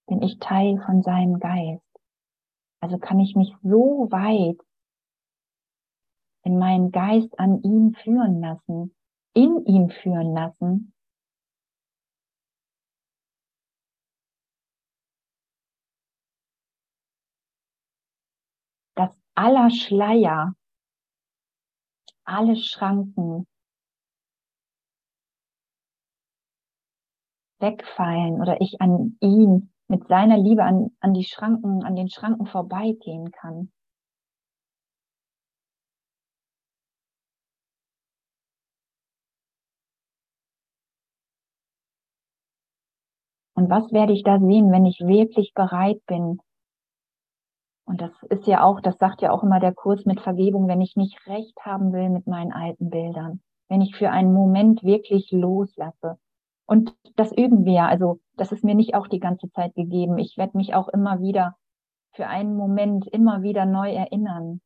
bin 0.06 0.22
ich 0.22 0.38
Teil 0.38 0.82
von 0.84 1.02
seinem 1.02 1.38
Geist. 1.38 1.82
Also 2.80 2.98
kann 2.98 3.20
ich 3.20 3.36
mich 3.36 3.54
so 3.62 4.08
weit 4.10 4.58
in 6.42 6.58
meinen 6.58 6.90
Geist 6.90 7.38
an 7.38 7.62
ihn 7.62 7.94
führen 7.94 8.40
lassen, 8.40 8.94
in 9.34 9.64
ihm 9.66 9.90
führen 9.90 10.34
lassen, 10.34 10.92
aller 19.40 19.70
Schleier, 19.70 20.54
alle 22.24 22.56
Schranken 22.56 23.46
wegfallen 27.58 28.40
oder 28.42 28.60
ich 28.60 28.80
an 28.82 29.16
ihn 29.20 29.72
mit 29.88 30.06
seiner 30.08 30.36
Liebe 30.36 30.62
an, 30.62 30.90
an 31.00 31.14
die 31.14 31.24
Schranken, 31.24 31.82
an 31.84 31.96
den 31.96 32.10
Schranken 32.10 32.46
vorbeigehen 32.46 33.30
kann. 33.32 33.72
Und 43.54 43.70
was 43.70 43.90
werde 43.92 44.12
ich 44.12 44.22
da 44.22 44.38
sehen, 44.38 44.70
wenn 44.70 44.84
ich 44.84 45.00
wirklich 45.00 45.54
bereit 45.54 46.04
bin, 46.06 46.40
und 47.84 48.00
das 48.00 48.12
ist 48.28 48.46
ja 48.46 48.62
auch, 48.62 48.80
das 48.80 48.98
sagt 48.98 49.22
ja 49.22 49.32
auch 49.32 49.42
immer 49.42 49.60
der 49.60 49.74
Kurs 49.74 50.04
mit 50.04 50.20
Vergebung, 50.20 50.68
wenn 50.68 50.80
ich 50.80 50.96
nicht 50.96 51.26
recht 51.26 51.58
haben 51.64 51.92
will 51.92 52.08
mit 52.10 52.26
meinen 52.26 52.52
alten 52.52 52.90
Bildern, 52.90 53.40
wenn 53.68 53.80
ich 53.80 53.96
für 53.96 54.10
einen 54.10 54.32
Moment 54.32 54.82
wirklich 54.82 55.30
loslasse. 55.32 56.18
Und 56.66 56.94
das 57.16 57.32
üben 57.32 57.64
wir, 57.64 57.84
also 57.84 58.20
das 58.36 58.52
ist 58.52 58.62
mir 58.62 58.76
nicht 58.76 58.94
auch 58.94 59.08
die 59.08 59.18
ganze 59.18 59.50
Zeit 59.50 59.74
gegeben. 59.74 60.18
Ich 60.18 60.36
werde 60.36 60.56
mich 60.56 60.74
auch 60.74 60.88
immer 60.88 61.20
wieder 61.20 61.56
für 62.12 62.26
einen 62.26 62.56
Moment 62.56 63.06
immer 63.08 63.42
wieder 63.42 63.66
neu 63.66 63.92
erinnern, 63.92 64.60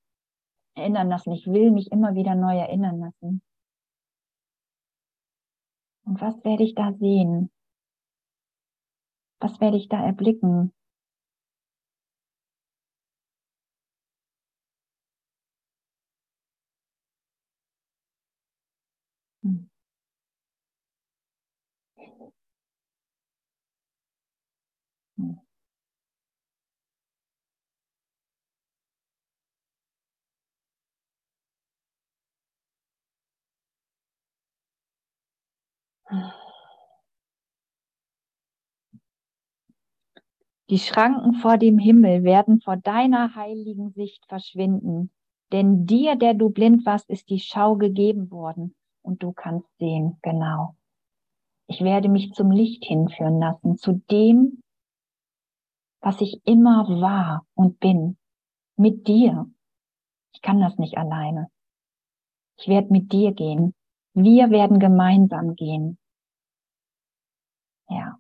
erinnern 0.75 1.09
lassen. 1.09 1.33
Ich 1.33 1.47
will 1.47 1.71
mich 1.71 1.93
immer 1.93 2.15
wieder 2.15 2.35
neu 2.35 2.59
erinnern 2.59 3.01
lassen. 3.01 3.43
Und 6.05 6.21
was 6.21 6.45
werde 6.45 6.63
ich 6.63 6.75
da 6.75 6.93
sehen? 6.93 7.51
Was 9.41 9.61
werde 9.61 9.77
ich 9.77 9.89
da 9.89 10.05
erblicken? 10.05 10.73
Die 40.71 40.79
Schranken 40.79 41.35
vor 41.35 41.59
dem 41.59 41.79
Himmel 41.79 42.25
werden 42.25 42.61
vor 42.61 42.77
deiner 42.77 43.35
heiligen 43.35 43.91
Sicht 43.91 44.25
verschwinden, 44.27 45.11
denn 45.53 45.87
dir, 45.87 46.17
der 46.17 46.35
du 46.35 46.51
blind 46.51 46.87
warst, 46.87 47.11
ist 47.11 47.29
die 47.29 47.39
Schau 47.39 47.77
gegeben 47.77 48.31
worden 48.31 48.75
und 49.03 49.23
du 49.23 49.33
kannst 49.33 49.69
sehen, 49.79 50.19
genau. 50.23 50.75
Ich 51.67 51.81
werde 51.83 52.09
mich 52.09 52.33
zum 52.33 52.51
Licht 52.51 52.85
hinführen 52.85 53.39
lassen, 53.39 53.77
zu 53.77 54.03
dem, 54.11 54.63
was 56.01 56.21
ich 56.21 56.41
immer 56.47 56.87
war 57.01 57.47
und 57.55 57.79
bin, 57.79 58.17
mit 58.77 59.07
dir. 59.07 59.51
Ich 60.33 60.43
kann 60.43 60.61
das 60.61 60.77
nicht 60.79 60.99
alleine. 60.99 61.49
Ich 62.59 62.69
werde 62.69 62.89
mit 62.91 63.13
dir 63.13 63.33
gehen. 63.33 63.75
Wir 64.15 64.51
werden 64.51 64.79
gemeinsam 64.79 65.57
gehen. 65.57 65.99
Ja. 67.89 68.19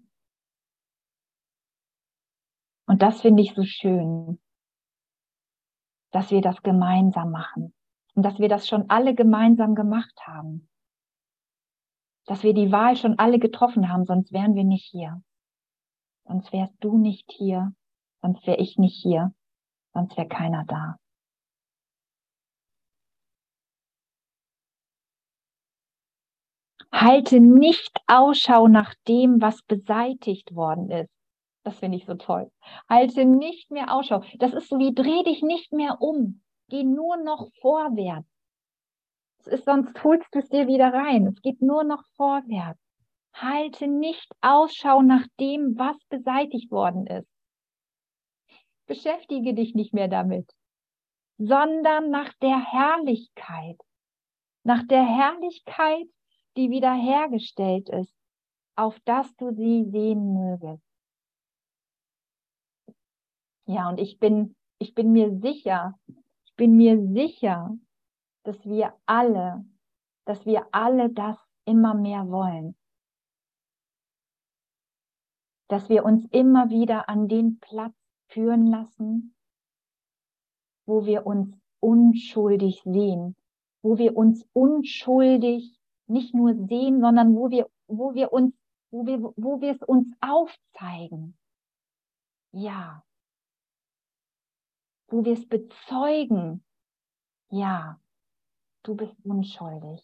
Und 2.87 3.01
das 3.01 3.23
finde 3.23 3.43
ich 3.43 3.55
so 3.55 3.65
schön, 3.65 4.41
dass 6.11 6.31
wir 6.31 6.41
das 6.41 6.63
gemeinsam 6.63 7.31
machen 7.31 7.75
und 8.15 8.25
dass 8.25 8.39
wir 8.39 8.49
das 8.49 8.69
schon 8.69 8.91
alle 8.91 9.15
gemeinsam 9.15 9.75
gemacht 9.75 10.15
haben. 10.27 10.69
Dass 12.27 12.43
wir 12.43 12.55
die 12.55 12.73
Wahl 12.73 12.97
schon 12.97 13.19
alle 13.19 13.39
getroffen 13.39 13.89
haben, 13.89 14.05
sonst 14.05 14.33
wären 14.33 14.55
wir 14.55 14.65
nicht 14.65 14.87
hier. 14.91 15.23
Sonst 16.27 16.53
wärst 16.53 16.75
du 16.81 16.99
nicht 16.99 17.31
hier, 17.31 17.75
sonst 18.21 18.47
wäre 18.47 18.59
ich 18.59 18.79
nicht 18.79 19.01
hier, 19.01 19.35
sonst 19.93 20.17
wäre 20.17 20.29
keiner 20.29 20.65
da. 20.65 20.99
Halte 26.95 27.41
nicht 27.41 27.91
Ausschau 28.07 28.69
nach 28.69 28.95
dem, 29.09 29.43
was 29.43 29.63
beseitigt 29.63 30.55
worden 30.55 30.91
ist. 30.91 31.11
Das 31.65 31.77
finde 31.81 31.99
ich 31.99 32.07
so 32.07 32.15
toll. 32.15 32.53
Halte 32.89 33.25
nicht 33.25 33.73
mehr 33.73 33.93
Ausschau. 33.93 34.23
Das 34.39 34.53
ist 34.53 34.69
so 34.69 34.79
wie 34.79 34.95
dreh 34.95 35.25
dich 35.25 35.43
nicht 35.43 35.73
mehr 35.73 36.01
um. 36.01 36.43
Geh 36.69 36.85
nur 36.85 37.17
noch 37.17 37.51
vorwärts. 37.61 38.29
Es 39.41 39.49
ist, 39.49 39.65
sonst 39.65 40.05
holst 40.05 40.33
du 40.33 40.39
es 40.39 40.49
dir 40.49 40.69
wieder 40.69 40.93
rein. 40.93 41.27
Es 41.27 41.43
geht 41.43 41.61
nur 41.61 41.83
noch 41.83 42.05
vorwärts. 42.17 42.81
Halte 43.33 43.89
nicht 43.89 44.31
Ausschau 44.41 45.03
nach 45.03 45.27
dem, 45.41 45.77
was 45.77 45.97
beseitigt 46.09 46.71
worden 46.71 47.09
ist. 47.09 47.29
Beschäftige 48.87 49.53
dich 49.53 49.75
nicht 49.75 49.95
mehr 49.95 50.09
damit, 50.09 50.49
sondern 51.39 52.11
nach 52.11 52.33
der 52.35 52.73
Herrlichkeit. 52.73 53.81
Nach 54.63 54.87
der 54.87 55.05
Herrlichkeit, 55.05 56.07
die 56.57 56.71
wiederhergestellt 56.71 57.89
ist, 57.89 58.15
auf 58.77 58.99
dass 59.01 59.35
du 59.37 59.53
sie 59.55 59.85
sehen 59.91 60.35
mögest. 60.35 60.85
Ja, 63.67 63.89
und 63.89 63.99
ich 63.99 64.19
bin, 64.19 64.55
ich 64.79 64.95
bin 64.95 65.13
mir 65.13 65.39
sicher, 65.41 65.99
ich 66.45 66.55
bin 66.57 66.77
mir 66.77 67.01
sicher, 67.13 67.77
dass 68.45 68.63
wir 68.65 68.95
alle, 69.07 69.65
dass 70.27 70.45
wir 70.45 70.67
alle 70.73 71.11
das 71.11 71.39
immer 71.65 71.95
mehr 71.95 72.29
wollen. 72.29 72.77
Dass 75.69 75.89
wir 75.89 76.05
uns 76.05 76.27
immer 76.31 76.69
wieder 76.69 77.09
an 77.09 77.27
den 77.27 77.59
Platz 77.59 77.95
führen 78.29 78.67
lassen, 78.67 79.35
wo 80.87 81.07
wir 81.07 81.27
uns 81.27 81.57
unschuldig 81.81 82.83
sehen, 82.85 83.35
wo 83.83 83.97
wir 83.97 84.17
uns 84.17 84.47
unschuldig 84.53 85.81
nicht 86.07 86.35
nur 86.35 86.55
sehen, 86.55 87.01
sondern 87.01 87.35
wo 87.35 87.51
wir, 87.51 87.69
wo 87.87 88.15
wir 88.15 88.33
uns, 88.33 88.55
wo 88.91 89.07
wir, 89.07 89.21
wo 89.37 89.61
wir 89.61 89.73
es 89.73 89.83
uns 89.83 90.07
aufzeigen. 90.21 91.37
Ja, 92.53 93.05
wo 95.09 95.25
wir 95.25 95.35
es 95.35 95.47
bezeugen, 95.49 96.65
ja, 97.51 98.01
du 98.83 98.97
bist 98.97 99.15
unschuldig, 99.25 100.03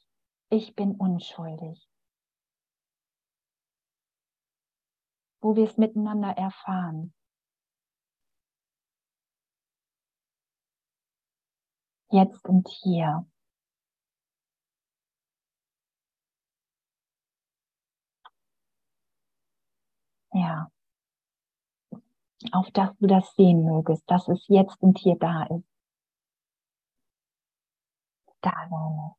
ich 0.50 0.74
bin 0.74 0.94
unschuldig. 0.94 1.88
Wo 5.40 5.56
wir 5.56 5.64
es 5.64 5.76
miteinander 5.78 6.30
erfahren. 6.36 7.14
Jetzt 12.10 12.44
und 12.44 12.68
hier. 12.68 13.29
Ja 20.32 20.70
auf 22.52 22.70
dass 22.72 22.96
du 22.98 23.06
das 23.06 23.34
sehen 23.36 23.64
mögest, 23.64 24.02
dass 24.10 24.28
es 24.28 24.46
jetzt 24.48 24.80
und 24.82 24.98
hier 24.98 25.16
da 25.18 25.44
ist. 25.44 25.64
Da 28.40 28.52
sein 28.70 29.14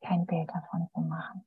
Kein 0.00 0.24
Bild 0.24 0.48
davon 0.48 0.88
zu 0.94 1.00
machen. 1.00 1.44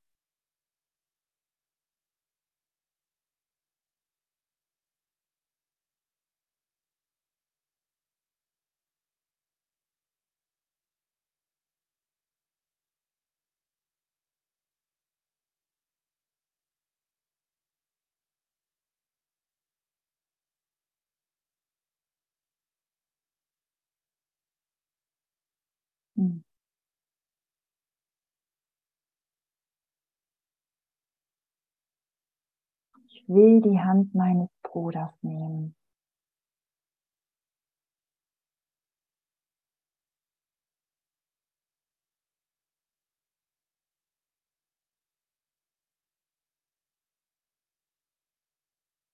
Ich 33.21 33.29
will 33.29 33.61
die 33.61 33.79
Hand 33.79 34.15
meines 34.15 34.49
Bruders 34.63 35.11
nehmen. 35.21 35.75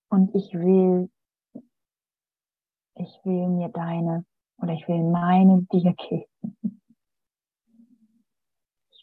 Und 0.09 0.33
ich 0.33 0.53
will, 0.53 1.09
ich 2.95 3.19
will 3.23 3.49
mir 3.49 3.69
deine 3.69 4.25
oder 4.57 4.73
ich 4.73 4.87
will 4.87 5.03
meine 5.03 5.63
dir 5.71 5.93
geben 5.93 6.47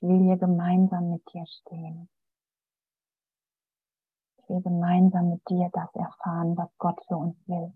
will 0.05 0.21
hier 0.21 0.37
gemeinsam 0.37 1.11
mit 1.11 1.23
dir 1.33 1.47
stehen. 1.47 2.09
Will 4.49 4.61
gemeinsam 4.63 5.31
mit 5.31 5.43
dir 5.49 5.71
das 5.73 5.95
erfahren, 5.95 6.57
was 6.57 6.69
Gott 6.79 7.01
für 7.07 7.17
uns 7.17 7.37
will. 7.47 7.73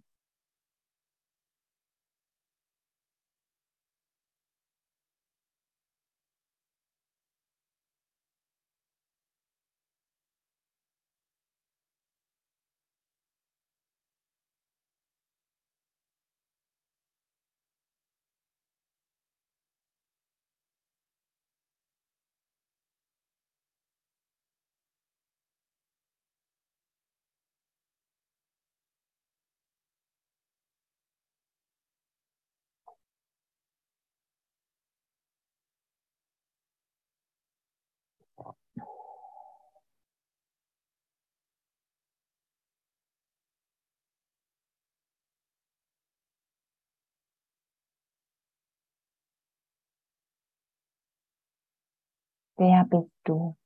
Wer 52.59 52.85
bist 52.85 53.11
du? 53.25 53.57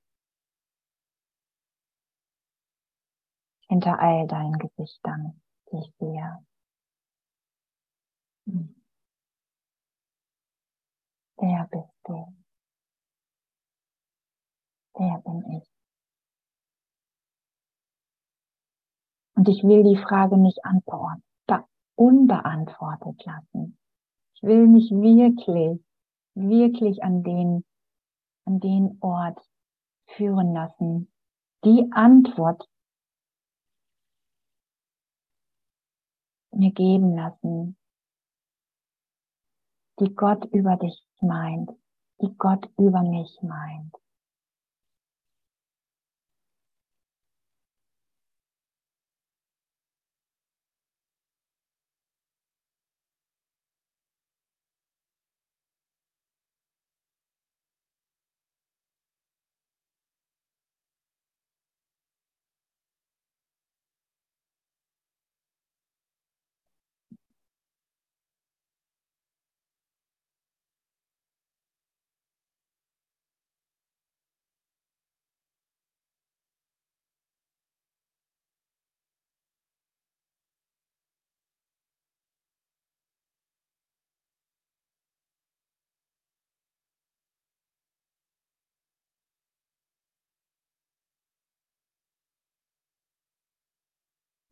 hinter 3.72 3.99
all 3.99 4.26
deinen 4.26 4.59
Gesichtern, 4.59 5.40
die 5.70 5.78
ich 5.78 5.95
sehe. 5.99 6.45
Hm. 8.47 8.74
Wer 11.38 11.68
bist 11.70 11.95
du? 12.05 12.36
Wer 14.95 15.22
bin 15.24 15.53
ich? 15.57 15.68
Und 19.36 19.49
ich 19.49 19.62
will 19.62 19.84
die 19.84 19.97
Frage 19.97 20.36
nicht 20.36 20.66
unbeantwortet 21.95 23.24
lassen. 23.24 23.78
Ich 24.34 24.43
will 24.43 24.66
mich 24.66 24.90
wirklich, 24.90 25.82
wirklich 26.34 27.03
an 27.03 27.22
den, 27.22 27.64
an 28.45 28.61
den 28.61 28.99
Ort 29.01 29.40
führen 30.16 30.53
lassen, 30.53 31.12
die 31.64 31.88
Antwort 31.93 32.68
mir 36.51 36.72
geben 36.72 37.14
lassen, 37.16 37.76
die 40.01 40.14
Gott 40.14 40.45
über 40.47 40.76
dich 40.76 41.07
meint, 41.20 41.70
die 42.20 42.34
Gott 42.36 42.68
über 42.76 43.03
mich 43.03 43.38
meint. 43.43 44.01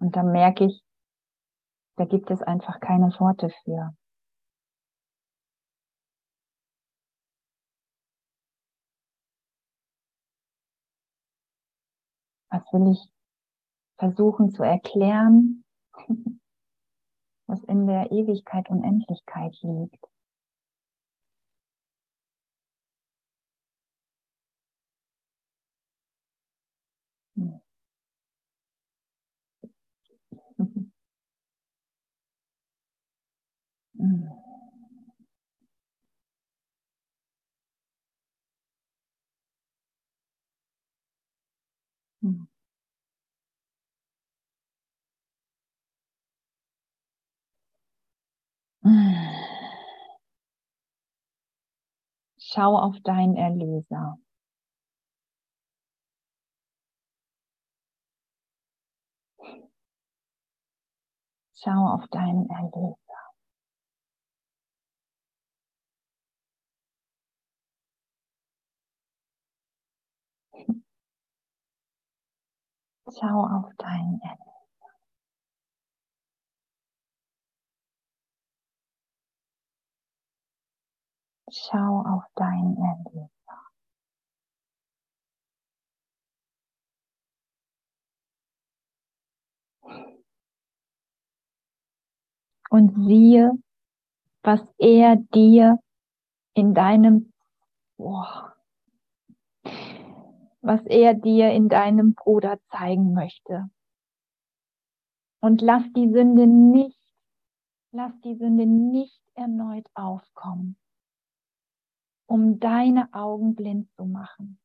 Und 0.01 0.17
da 0.17 0.23
merke 0.23 0.65
ich, 0.65 0.83
da 1.97 2.07
gibt 2.07 2.31
es 2.31 2.41
einfach 2.43 2.81
keine 2.81 3.09
Worte 3.21 3.51
für. 3.65 3.95
Was 12.51 12.63
will 12.73 12.93
ich 12.93 13.13
versuchen 13.99 14.51
zu 14.51 14.63
erklären, 14.63 15.65
was 17.47 17.63
in 17.65 17.87
der 17.87 18.11
Ewigkeit 18.11 18.71
und 18.71 18.83
Endlichkeit 18.83 19.55
liegt? 19.61 20.10
Schau 52.39 52.77
auf 52.79 52.97
deinen 53.05 53.37
Erlöser. 53.37 54.19
Schau 61.55 61.87
auf 61.95 62.09
deinen 62.11 62.49
Erlöser. 62.49 63.10
Schau 73.13 73.45
auf 73.45 73.75
deinen 73.77 74.21
Erlöser. 74.21 74.51
Schau 81.51 82.03
auf 82.07 82.25
deinen 82.37 82.77
Erlöser. 82.77 83.31
Und 92.71 92.95
siehe, 92.95 93.51
was 94.43 94.61
er 94.79 95.17
dir 95.17 95.81
in 96.55 96.75
deinem, 96.75 97.33
boah, 97.97 98.55
was 100.63 100.85
er 100.87 101.15
dir 101.15 101.51
in 101.53 101.69
deinem 101.69 102.15
Bruder 102.15 102.59
zeigen 102.71 103.13
möchte. 103.13 103.71
Und 105.41 105.63
lass 105.63 105.83
die 105.95 106.11
Sünde 106.11 106.47
nicht, 106.47 107.01
lass 107.93 108.13
die 108.21 108.37
Sünde 108.37 108.67
nicht 108.67 109.23
erneut 109.35 109.87
aufkommen, 109.95 110.77
um 112.27 112.61
deine 112.61 113.13
Augen 113.15 113.55
blind 113.55 113.91
zu 113.93 114.05
machen. 114.05 114.61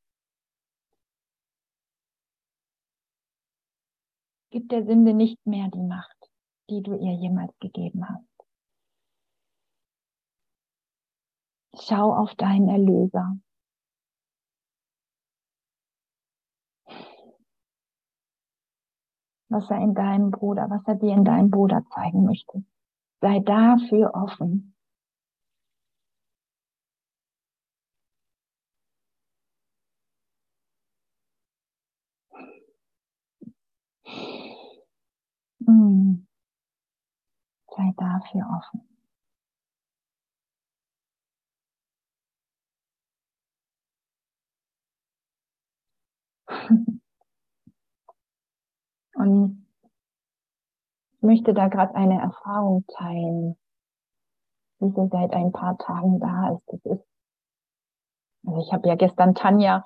Gib 4.52 4.70
der 4.70 4.86
Sünde 4.86 5.14
nicht 5.14 5.46
mehr 5.46 5.70
die 5.70 5.82
Macht, 5.82 6.32
die 6.70 6.82
du 6.82 6.94
ihr 6.96 7.14
jemals 7.14 7.58
gegeben 7.60 8.08
hast. 8.08 8.36
Schau 11.78 12.14
auf 12.14 12.36
deinen 12.36 12.70
Erlöser. 12.70 13.38
Was 19.50 19.70
er 19.70 19.78
in 19.78 19.94
deinem 19.94 20.32
Bruder, 20.32 20.70
was 20.70 20.82
er 20.88 20.96
dir 20.96 21.14
in 21.14 21.24
deinem 21.26 21.50
Bruder 21.50 21.84
zeigen 21.94 22.26
möchte. 22.26 22.64
Sei 23.22 23.40
dafür 23.40 24.14
offen. 24.14 24.76
Hm. 35.66 36.26
Sei 37.68 37.94
dafür 37.98 38.48
offen. 38.58 38.82
Und 49.16 49.66
ich 51.14 51.22
möchte 51.22 51.54
da 51.54 51.68
gerade 51.68 51.96
eine 51.96 52.22
Erfahrung 52.22 52.86
teilen, 52.88 53.58
die 54.80 54.92
so 54.92 55.10
seit 55.12 55.34
ein 55.34 55.52
paar 55.52 55.78
Tagen 55.78 56.20
da 56.20 56.56
ist. 56.56 56.64
Das 56.68 56.98
ist 56.98 57.06
also 58.46 58.62
ich 58.62 58.72
habe 58.72 58.88
ja 58.88 58.96
gestern 58.96 59.34
Tanja 59.34 59.84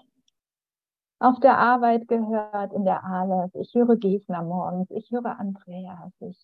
auf 1.19 1.39
der 1.39 1.57
Arbeit 1.57 2.07
gehört 2.07 2.73
in 2.73 2.85
der 2.85 3.03
Aleph. 3.03 3.53
Ich 3.55 3.73
höre 3.73 3.97
Gesner 3.97 4.41
morgens, 4.41 4.89
ich 4.91 5.11
höre 5.11 5.37
Andreas, 5.37 6.13
ich, 6.19 6.39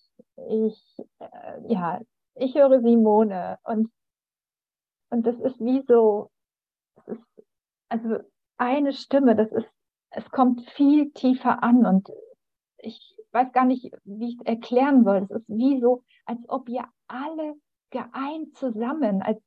ich 0.50 1.06
äh, 1.20 1.74
ja, 1.74 2.02
ich 2.36 2.56
höre 2.56 2.82
Simone 2.82 3.58
und 3.64 3.90
und 5.10 5.26
das 5.26 5.36
ist 5.40 5.60
wie 5.60 5.82
so, 5.88 6.30
das 6.96 7.18
ist 7.18 7.46
also 7.90 8.18
eine 8.58 8.92
Stimme, 8.92 9.36
das 9.36 9.52
ist, 9.52 9.68
es 10.10 10.30
kommt 10.30 10.62
viel 10.72 11.12
tiefer 11.12 11.64
an 11.64 11.86
und 11.86 12.10
ich 12.86 13.16
weiß 13.32 13.52
gar 13.52 13.66
nicht, 13.66 13.92
wie 14.04 14.30
ich 14.30 14.38
es 14.40 14.46
erklären 14.46 15.04
soll. 15.04 15.18
Es 15.18 15.32
ist 15.32 15.50
wie 15.50 15.80
so, 15.80 16.04
als 16.26 16.40
ob 16.48 16.70
ihr 16.70 16.86
alle 17.08 17.56
geeint 17.90 18.56
zusammen, 18.56 19.22
als, 19.22 19.40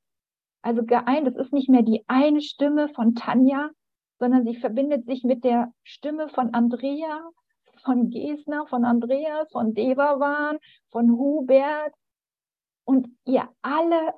also 0.62 0.84
geeint, 0.84 1.28
es 1.28 1.36
ist 1.36 1.52
nicht 1.52 1.68
mehr 1.68 1.82
die 1.82 2.04
eine 2.08 2.40
Stimme 2.40 2.88
von 2.88 3.14
Tanja, 3.14 3.70
sondern 4.18 4.44
sie 4.44 4.56
verbindet 4.56 5.06
sich 5.06 5.24
mit 5.24 5.44
der 5.44 5.72
Stimme 5.82 6.28
von 6.28 6.52
Andrea, 6.54 7.30
von 7.84 8.10
Gesner, 8.10 8.66
von 8.66 8.84
Andreas, 8.84 9.50
von 9.52 9.74
Devavan, 9.74 10.58
von 10.90 11.12
Hubert. 11.12 11.94
Und 12.84 13.08
ihr 13.24 13.48
alle 13.62 14.14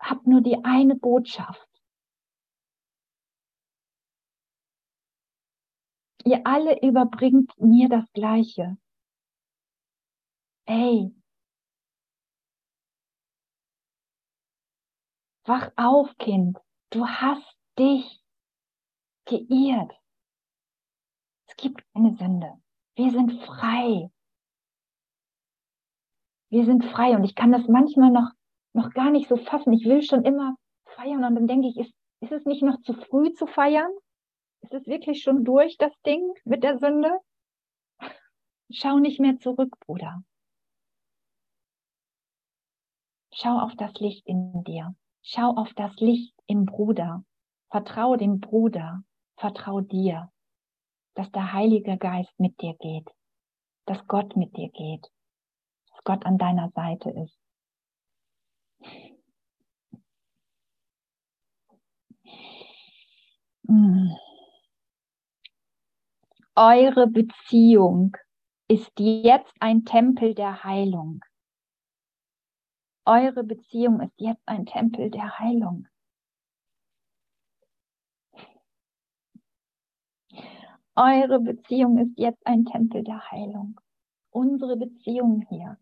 habt 0.00 0.26
nur 0.26 0.40
die 0.40 0.64
eine 0.64 0.94
Botschaft. 0.94 1.68
Ihr 6.24 6.40
alle 6.44 6.80
überbringt 6.82 7.52
mir 7.58 7.88
das 7.88 8.10
Gleiche. 8.12 8.78
Ey, 10.66 11.14
wach 15.44 15.70
auf, 15.76 16.16
Kind. 16.18 16.58
Du 16.90 17.06
hast 17.06 17.58
dich 17.78 18.22
geirrt. 19.26 19.92
Es 21.46 21.56
gibt 21.56 21.82
keine 21.92 22.16
Sünde. 22.16 22.52
Wir 22.96 23.10
sind 23.10 23.32
frei. 23.42 24.10
Wir 26.50 26.64
sind 26.64 26.84
frei 26.84 27.16
und 27.16 27.24
ich 27.24 27.34
kann 27.34 27.52
das 27.52 27.68
manchmal 27.68 28.10
noch, 28.10 28.30
noch 28.72 28.90
gar 28.90 29.10
nicht 29.10 29.28
so 29.28 29.36
fassen. 29.36 29.72
Ich 29.72 29.84
will 29.84 30.02
schon 30.02 30.24
immer 30.24 30.56
feiern 30.94 31.24
und 31.24 31.34
dann 31.34 31.46
denke 31.46 31.68
ich, 31.68 31.76
ist, 31.76 31.92
ist 32.20 32.32
es 32.32 32.46
nicht 32.46 32.62
noch 32.62 32.80
zu 32.80 32.94
früh 32.94 33.32
zu 33.32 33.46
feiern? 33.46 33.90
Ist 34.64 34.72
es 34.72 34.86
wirklich 34.86 35.22
schon 35.22 35.44
durch 35.44 35.76
das 35.76 35.92
Ding 36.06 36.32
mit 36.46 36.64
der 36.64 36.78
Sünde? 36.78 37.20
Schau 38.70 38.98
nicht 38.98 39.20
mehr 39.20 39.36
zurück, 39.36 39.78
Bruder. 39.80 40.24
Schau 43.34 43.58
auf 43.58 43.74
das 43.76 43.92
Licht 44.00 44.26
in 44.26 44.64
dir. 44.64 44.96
Schau 45.20 45.50
auf 45.50 45.74
das 45.74 45.94
Licht 45.96 46.34
im 46.46 46.64
Bruder. 46.64 47.26
Vertrau 47.68 48.16
dem 48.16 48.40
Bruder. 48.40 49.04
Vertrau 49.36 49.82
dir, 49.82 50.32
dass 51.12 51.30
der 51.30 51.52
Heilige 51.52 51.98
Geist 51.98 52.32
mit 52.40 52.58
dir 52.62 52.74
geht, 52.80 53.10
dass 53.84 54.06
Gott 54.06 54.34
mit 54.34 54.56
dir 54.56 54.70
geht, 54.70 55.12
dass 55.90 56.04
Gott 56.04 56.24
an 56.24 56.38
deiner 56.38 56.70
Seite 56.70 57.10
ist. 57.10 57.38
Hm. 63.68 64.16
Eure 66.56 67.08
Beziehung 67.08 68.16
ist 68.68 68.92
jetzt 68.96 69.52
ein 69.58 69.84
Tempel 69.84 70.36
der 70.36 70.62
Heilung. 70.62 71.24
Eure 73.04 73.42
Beziehung 73.42 74.00
ist 74.00 74.14
jetzt 74.18 74.46
ein 74.46 74.64
Tempel 74.64 75.10
der 75.10 75.36
Heilung. 75.40 75.88
Eure 80.94 81.40
Beziehung 81.40 81.98
ist 81.98 82.16
jetzt 82.16 82.46
ein 82.46 82.64
Tempel 82.66 83.02
der 83.02 83.32
Heilung. 83.32 83.80
Unsere 84.30 84.76
Beziehung 84.76 85.44
hier 85.48 85.76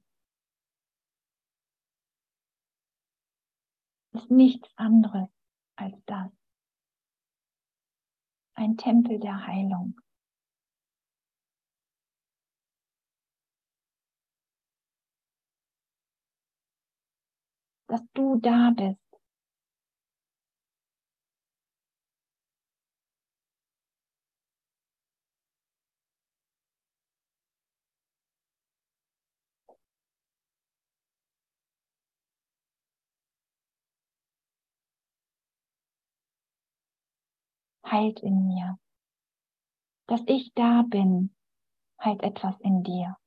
ist 4.14 4.30
nichts 4.30 4.70
anderes 4.76 5.28
als 5.76 6.02
das. 6.06 6.30
Ein 8.54 8.78
Tempel 8.78 9.20
der 9.20 9.46
Heilung. 9.46 10.00
Dass 17.92 18.00
du 18.14 18.40
da 18.40 18.70
bist 18.74 18.96
heilt 37.84 38.20
in 38.20 38.46
mir. 38.46 38.78
Dass 40.06 40.22
ich 40.26 40.54
da 40.54 40.80
bin, 40.88 41.34
heilt 42.02 42.22
etwas 42.22 42.58
in 42.60 42.82
dir. 42.82 43.18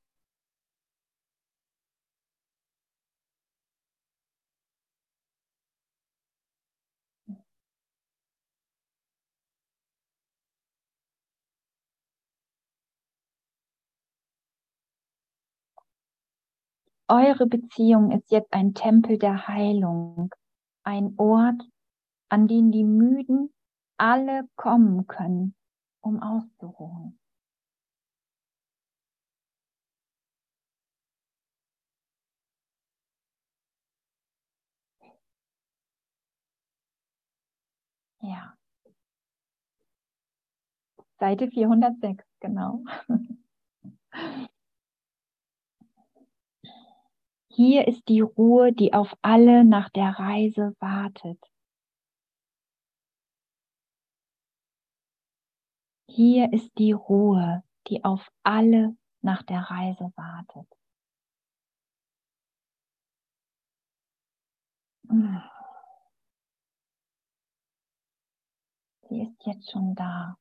Eure 17.08 17.46
Beziehung 17.46 18.12
ist 18.12 18.32
jetzt 18.32 18.52
ein 18.52 18.74
Tempel 18.74 19.20
der 19.20 19.48
Heilung, 19.48 20.34
ein 20.84 21.14
Ort, 21.18 21.62
an 22.30 22.48
den 22.48 22.72
die 22.72 22.84
Müden 22.84 23.54
alle 23.98 24.48
kommen 24.56 25.06
können, 25.06 25.54
um 26.02 26.22
auszuruhen. 26.24 27.20
Ja. 38.22 38.58
Seite 41.20 41.48
406, 41.50 42.24
genau. 42.40 42.84
Hier 47.56 47.88
ist 47.88 48.10
die 48.10 48.20
Ruhe, 48.20 48.74
die 48.74 48.94
auf 48.94 49.16
alle 49.22 49.64
nach 49.64 49.90
der 49.90 50.20
Reise 50.20 50.76
wartet. 50.82 51.40
Hier 56.10 56.52
ist 56.52 56.78
die 56.78 56.92
Ruhe, 56.92 57.64
die 57.88 58.04
auf 58.04 58.30
alle 58.44 58.98
nach 59.22 59.42
der 59.44 59.62
Reise 59.62 60.12
wartet. 60.18 60.68
Sie 69.08 69.22
ist 69.22 69.46
jetzt 69.46 69.72
schon 69.72 69.96
da. 69.96 70.38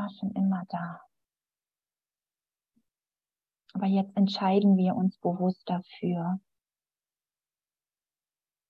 War 0.00 0.10
schon 0.10 0.30
immer 0.32 0.64
da. 0.68 1.00
Aber 3.74 3.86
jetzt 3.86 4.16
entscheiden 4.16 4.76
wir 4.76 4.96
uns 4.96 5.18
bewusst 5.18 5.62
dafür, 5.68 6.40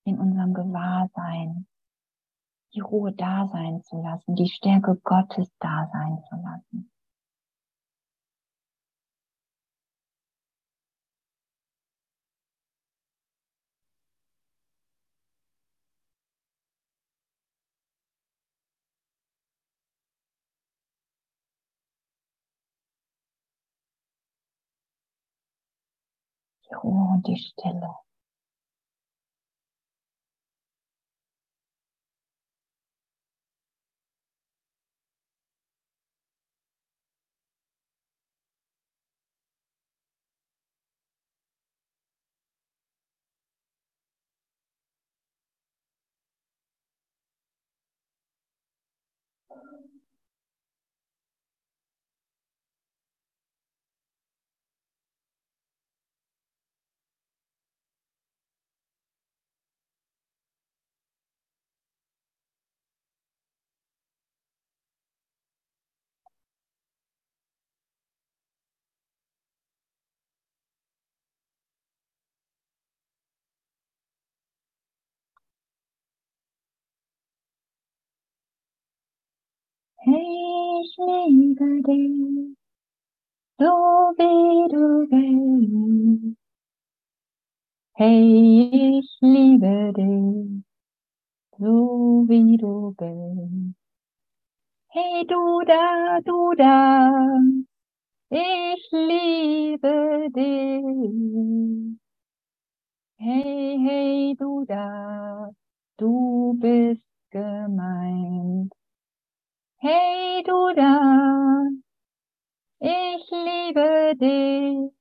in 0.03 0.19
unserem 0.19 0.53
Gewahrsein 0.53 1.67
die 2.73 2.81
Ruhe 2.81 3.13
da 3.13 3.47
sein 3.47 3.81
zu 3.83 4.01
lassen, 4.01 4.35
die 4.35 4.49
Stärke 4.49 4.95
Gottes 5.03 5.49
da 5.59 5.89
sein 5.91 6.21
zu 6.29 6.35
lassen. 6.35 6.90
Ruhe 26.75 27.13
und 27.13 27.27
die 27.27 27.37
Stille. 27.37 27.95
Ich 80.15 80.97
liebe 80.97 81.83
dich, 81.83 82.57
so 83.59 83.65
wie 84.17 84.69
du 84.73 85.07
bist. 85.09 86.37
Hey, 87.95 88.99
ich 88.99 89.17
liebe 89.21 89.93
dich, 89.95 90.63
so 91.59 92.25
wie 92.29 92.57
du 92.57 92.93
bist. 92.97 93.75
Hey, 94.89 95.25
du 95.27 95.61
da, 95.67 96.19
du 96.25 96.55
da, 96.57 97.39
ich 98.29 98.89
liebe 98.91 100.29
dich. 100.35 101.99
Hey, 103.17 103.77
hey, 103.85 104.35
du 104.39 104.65
da, 104.67 105.49
du 105.97 106.55
bist 106.59 107.03
gemeint. 107.31 108.70
Hey, 109.81 110.43
du 110.45 110.73
da, 110.75 111.63
ich 112.79 113.25
liebe 113.31 114.15
dich. 114.19 114.93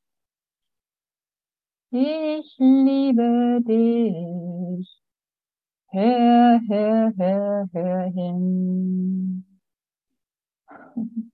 Ich 1.92 2.56
liebe 2.58 3.60
dich. 3.66 4.88
Hör, 5.92 6.60
hör, 6.68 7.12
hör, 7.18 7.68
hör 7.72 8.10
hin. 8.12 9.44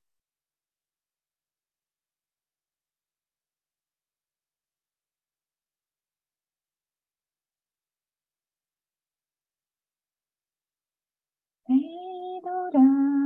Hey, 11.69 12.41
du 12.45 12.71
da, 12.73 13.26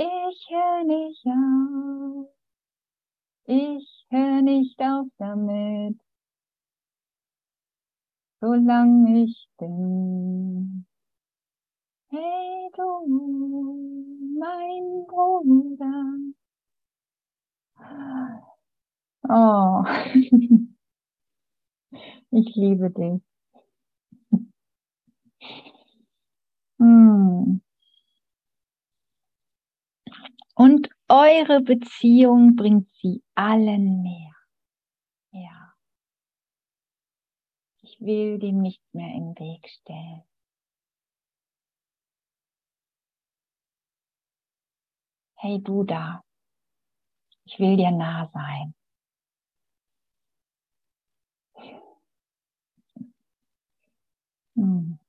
ich 0.00 0.48
hör 0.50 0.84
nicht 0.84 1.26
auf. 1.26 2.28
Ich 3.46 4.06
hör 4.10 4.42
nicht 4.42 4.80
auf 4.80 5.06
damit, 5.18 5.98
solange 8.40 9.24
ich 9.24 9.48
bin. 9.58 10.86
Hey, 12.10 12.70
du, 12.76 12.86
mein 14.38 15.06
Bruder. 15.06 16.04
Oh, 19.28 19.84
ich 22.30 22.56
liebe 22.56 22.90
dich. 22.90 23.20
Hm. 26.78 27.60
Und 30.60 30.90
eure 31.08 31.62
Beziehung 31.62 32.54
bringt 32.54 32.86
sie 33.00 33.22
allen 33.34 34.02
näher. 34.02 34.36
Ja. 35.30 35.74
Ich 37.80 37.98
will 37.98 38.38
dem 38.38 38.58
nicht 38.60 38.82
mehr 38.92 39.14
im 39.14 39.34
Weg 39.38 39.66
stellen. 39.70 40.22
Hey 45.36 45.62
du 45.62 45.82
da, 45.84 46.22
ich 47.46 47.58
will 47.58 47.78
dir 47.78 47.90
nah 47.90 48.28
sein. 48.34 48.74
Hm. 54.56 54.99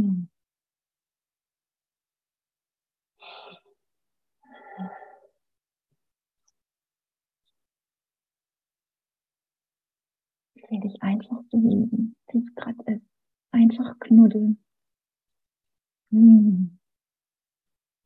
Hm. 0.00 0.28
Ich 10.54 10.62
will 10.70 10.80
dich 10.80 11.02
einfach 11.02 11.42
so 11.50 11.58
lieben, 11.58 12.16
wie 12.32 12.38
es 12.38 12.54
gerade 12.54 12.94
ist. 12.94 13.04
Einfach 13.50 13.98
knuddeln. 14.00 14.58
Hm. 16.12 16.78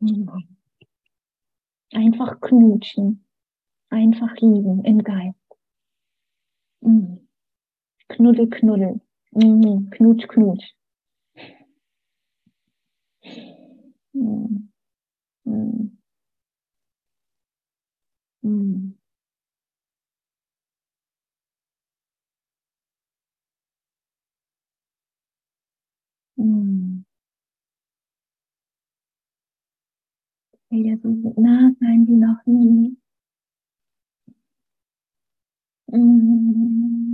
Hm. 0.01 0.31
Einfach 1.93 2.41
knutschen. 2.41 3.25
Einfach 3.91 4.35
lieben 4.41 4.85
im 4.85 4.99
Geist. 4.99 5.39
Hm. 6.83 7.29
Knuddel, 8.09 8.49
knuddel. 8.51 9.01
Knutsch, 9.93 10.27
knutsch. 10.29 10.75
Hm. 14.15 14.69
Hm. 15.47 15.99
Hm. 18.45 18.95
Hm. 26.39 27.05
Will 30.71 30.83
dir 30.83 30.99
so 31.03 31.09
nah 31.41 31.71
sein 31.81 32.07
wie 32.07 32.17
noch 32.17 32.45
nie. 32.47 32.97
Hm. 35.93 37.14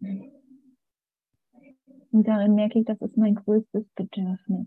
Und 0.00 0.32
darin 2.26 2.54
merke 2.54 2.78
ich, 2.80 2.86
das 2.86 3.00
ist 3.00 3.16
mein 3.16 3.34
größtes 3.34 3.86
Bedürfnis. 3.94 4.66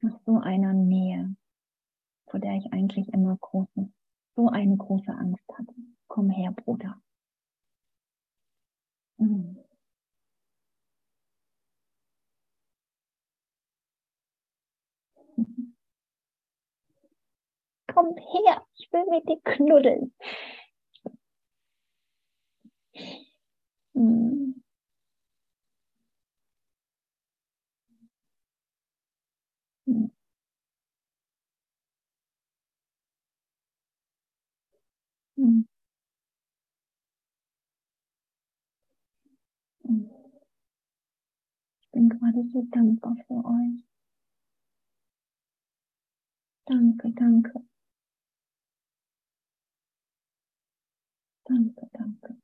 Nach 0.00 0.18
so 0.26 0.38
einer 0.38 0.72
Nähe, 0.72 1.36
vor 2.26 2.40
der 2.40 2.54
ich 2.54 2.72
eigentlich 2.72 3.08
immer 3.12 3.36
große, 3.36 3.92
so 4.36 4.48
eine 4.48 4.76
große 4.76 5.12
Angst 5.12 5.44
hatte. 5.52 5.74
Komm 6.08 6.30
her, 6.30 6.52
Bruder. 6.52 7.00
Mhm. 9.18 9.58
Komm 17.92 18.16
her, 18.16 18.66
ich 18.76 18.92
will 18.92 19.04
mit 19.10 19.28
dir 19.28 19.40
knuddeln. 19.44 20.12
Ich 23.94 24.02
bin 41.92 42.08
gerade 42.08 42.44
so 42.52 42.66
dankbar 42.72 43.16
für 43.28 43.44
euch. 43.44 43.84
Danke, 46.66 47.12
danke. 47.12 47.52
Danke, 51.44 51.88
danke. 51.92 52.36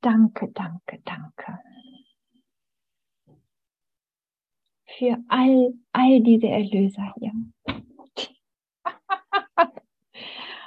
Danke, 0.00 0.48
danke, 0.52 1.00
danke. 1.04 1.58
Für 4.98 5.16
all, 5.28 5.74
all 5.92 6.20
diese 6.22 6.48
Erlöser 6.48 7.14
hier. 7.18 7.32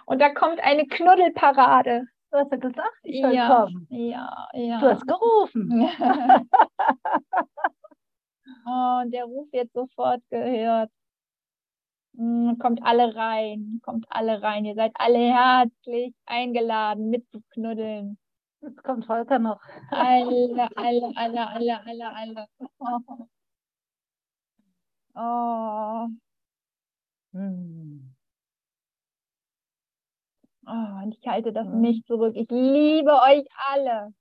Und 0.06 0.20
da 0.20 0.30
kommt 0.34 0.60
eine 0.60 0.86
Knuddelparade. 0.86 2.08
Du 2.32 2.38
hast 2.38 2.52
ja 2.52 2.58
gesagt, 2.58 3.00
ich 3.04 3.22
soll 3.22 3.34
Ja, 3.34 3.66
kommen. 3.66 3.88
ja, 3.90 4.48
ja. 4.54 4.80
Du 4.80 4.90
hast 4.90 5.08
gerufen. 5.08 5.70
oh, 8.66 9.04
der 9.06 9.26
Ruf 9.26 9.52
wird 9.52 9.72
sofort 9.74 10.22
gehört. 10.30 10.90
Mm, 12.14 12.58
kommt 12.60 12.84
alle 12.84 13.16
rein, 13.16 13.80
kommt 13.84 14.06
alle 14.10 14.42
rein. 14.42 14.66
Ihr 14.66 14.76
seid 14.76 14.92
alle 14.96 15.20
herzlich 15.20 16.14
eingeladen, 16.26 17.10
mitzuknuddeln. 17.10 18.18
Jetzt 18.64 18.84
kommt 18.84 19.06
Volker 19.06 19.40
noch. 19.40 19.60
Alle, 19.92 20.70
alle, 20.76 21.12
alle, 21.18 21.48
alle, 21.50 21.86
alle, 21.86 22.16
alle. 22.16 22.48
Oh. 22.80 23.28
oh. 25.16 26.08
Hm. 27.34 28.16
Oh, 30.66 31.04
und 31.04 31.16
ich 31.20 31.28
halte 31.28 31.52
das 31.52 31.68
Mhm. 31.68 31.82
nicht 31.82 32.08
zurück. 32.08 32.36
Ich 32.38 32.50
liebe 32.50 33.12
euch 33.12 33.46
alle. 33.74 34.14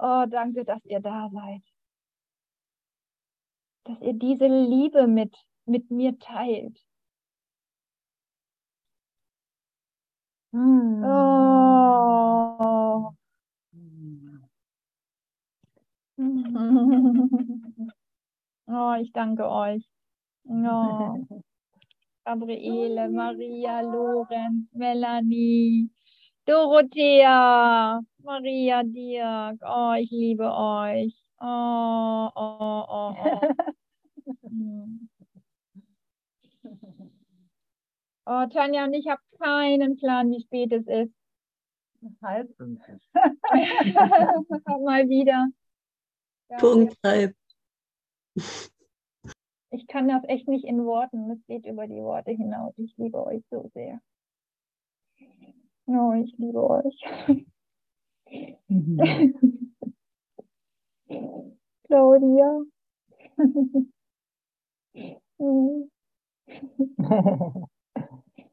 Oh, 0.00 0.24
danke, 0.28 0.64
dass 0.64 0.84
ihr 0.86 1.00
da 1.00 1.30
seid. 1.32 1.62
Dass 3.84 4.00
ihr 4.00 4.14
diese 4.14 4.46
Liebe 4.46 5.06
mit, 5.06 5.36
mit 5.64 5.90
mir 5.90 6.18
teilt. 6.18 6.76
Hm. 10.52 11.02
Oh. 11.04 13.14
Oh, 18.68 18.94
ich 19.00 19.12
danke 19.12 19.48
euch. 19.48 19.84
Oh. 20.46 21.26
Gabriele, 22.24 23.08
Maria, 23.10 23.80
Lorenz, 23.82 24.68
Melanie, 24.74 25.90
Dorothea, 26.46 28.00
Maria, 28.22 28.82
Dirk. 28.84 29.58
Oh, 29.62 29.94
ich 29.98 30.10
liebe 30.10 30.44
euch. 30.52 31.14
Oh, 31.40 32.28
oh, 32.34 32.56
oh, 32.60 32.84
oh. 32.88 33.16
Hm. 34.44 35.08
Oh, 38.26 38.46
Tanja 38.52 38.84
und 38.84 38.94
ich 38.94 39.08
habe 39.08 39.20
keinen 39.40 39.96
Plan, 39.96 40.30
wie 40.30 40.42
spät 40.42 40.72
es 40.72 40.86
ist. 40.86 41.12
Halb. 42.22 42.48
Mal 44.84 45.08
wieder. 45.08 45.48
Ja, 46.48 46.56
Punkt 46.56 46.96
halb. 47.04 47.36
Ich 49.70 49.86
kann 49.86 50.08
das 50.08 50.24
echt 50.24 50.48
nicht 50.48 50.64
in 50.64 50.84
Worten. 50.84 51.30
Es 51.30 51.38
geht 51.46 51.64
über 51.66 51.86
die 51.86 52.02
Worte 52.02 52.32
hinaus. 52.32 52.74
Ich 52.78 52.96
liebe 52.96 53.24
euch 53.24 53.44
so 53.50 53.70
sehr. 53.74 54.00
Oh, 55.86 56.12
ich 56.12 56.36
liebe 56.38 56.68
euch. 56.68 57.00
Claudia. 61.86 62.62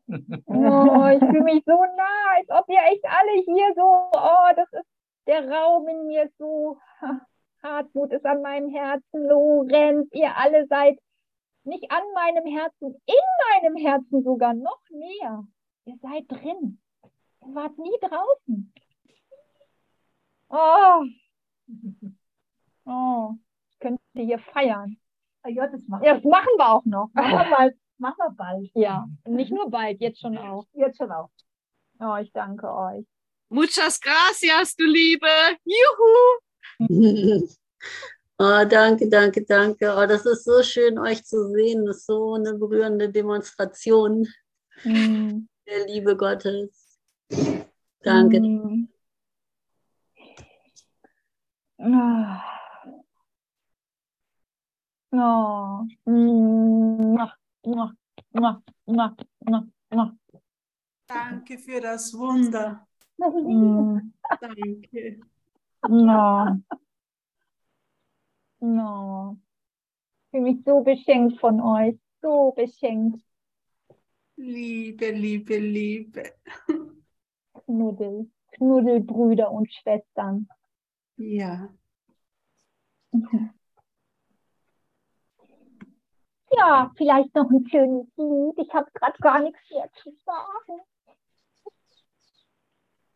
Oh, 0.07 1.07
ich 1.11 1.19
fühle 1.19 1.43
mich 1.43 1.63
so 1.65 1.73
nah, 1.73 2.37
als 2.37 2.49
ob 2.49 2.69
ihr 2.69 2.79
echt 2.91 3.03
alle 3.05 3.41
hier 3.43 3.73
so, 3.75 4.09
oh, 4.13 4.55
das 4.55 4.71
ist 4.71 4.89
der 5.27 5.49
Raum 5.49 5.87
in 5.87 6.07
mir 6.07 6.29
so. 6.37 6.77
Hartmut 7.63 8.13
ist 8.13 8.25
an 8.25 8.41
meinem 8.41 8.69
Herzen, 8.69 9.27
Lorenz, 9.27 10.07
ihr 10.13 10.35
alle 10.37 10.67
seid 10.67 10.99
nicht 11.63 11.91
an 11.91 12.03
meinem 12.13 12.45
Herzen, 12.45 12.95
in 13.05 13.61
meinem 13.61 13.75
Herzen 13.75 14.23
sogar 14.23 14.53
noch 14.53 14.81
näher. 14.89 15.45
Ihr 15.85 15.97
seid 16.01 16.25
drin. 16.29 16.79
Ihr 17.41 17.55
wart 17.55 17.77
nie 17.77 17.97
draußen. 18.01 18.73
Oh. 20.49 21.03
Oh. 22.85 23.33
Ich 23.71 23.79
könnte 23.79 24.01
hier 24.13 24.39
feiern. 24.39 24.97
Ja, 25.45 25.67
das 25.67 25.81
machen 25.87 26.03
Ja, 26.03 26.15
das 26.15 26.23
machen 26.23 26.49
wir 26.57 26.69
auch 26.69 26.85
noch. 26.85 27.09
Machen 27.13 27.31
wir 27.31 27.55
bald. 27.55 27.77
Machen 27.97 28.17
wir 28.17 28.31
bald. 28.31 28.71
Ja, 28.75 29.07
nicht 29.25 29.51
nur 29.51 29.69
bald, 29.69 29.99
jetzt 30.01 30.19
schon 30.19 30.37
auch. 30.37 30.65
Jetzt 30.73 30.97
schon 30.97 31.11
auch. 31.11 31.29
Oh, 31.99 32.15
ich 32.21 32.31
danke 32.31 32.71
euch. 32.71 33.05
Muchas 33.49 33.99
gracias, 33.99 34.75
du 34.75 34.85
Liebe. 34.85 35.27
Juhu. 35.65 37.47
Oh, 38.39 38.63
danke, 38.69 39.09
danke, 39.09 39.43
danke. 39.45 39.95
Oh, 39.97 40.05
das 40.05 40.23
ist 40.27 40.43
so 40.43 40.61
schön, 40.61 40.99
euch 40.99 41.23
zu 41.25 41.47
sehen. 41.53 41.87
Das 41.87 41.97
ist 41.97 42.05
so 42.05 42.35
eine 42.35 42.53
berührende 42.53 43.09
Demonstration 43.09 44.27
Mm. 44.83 45.47
der 45.65 45.87
Liebe 45.87 46.15
Gottes. 46.15 46.99
Danke. 48.03 48.39
Mm. 48.39 48.89
Ah. 51.79 52.43
Oh. 55.11 55.83
Mua, 56.05 57.33
Danke 61.07 61.57
für 61.57 61.81
das 61.81 62.13
Wunder. 62.13 62.87
Mm. 63.17 64.13
Danke. 64.39 65.19
No. 65.87 66.61
No. 68.59 69.37
Ich 69.37 70.31
fühle 70.31 70.43
mich 70.43 70.63
so 70.65 70.81
beschenkt 70.81 71.39
von 71.39 71.61
euch. 71.61 71.97
So 72.21 72.51
beschenkt. 72.55 73.21
Liebe, 74.35 75.11
Liebe, 75.11 75.57
Liebe. 75.57 76.23
Knuddel. 77.65 78.29
Knuddelbrüder 78.51 79.51
und 79.51 79.71
Schwestern. 79.73 80.47
Ja. 81.17 81.73
Ja, 86.51 86.91
vielleicht 86.97 87.33
noch 87.35 87.49
ein 87.49 87.65
schönes 87.69 88.07
Lied. 88.17 88.57
Ich 88.57 88.73
habe 88.73 88.89
gerade 88.93 89.17
gar 89.19 89.39
nichts 89.39 89.59
mehr 89.71 89.89
zu 90.03 90.11
sagen. 90.25 90.81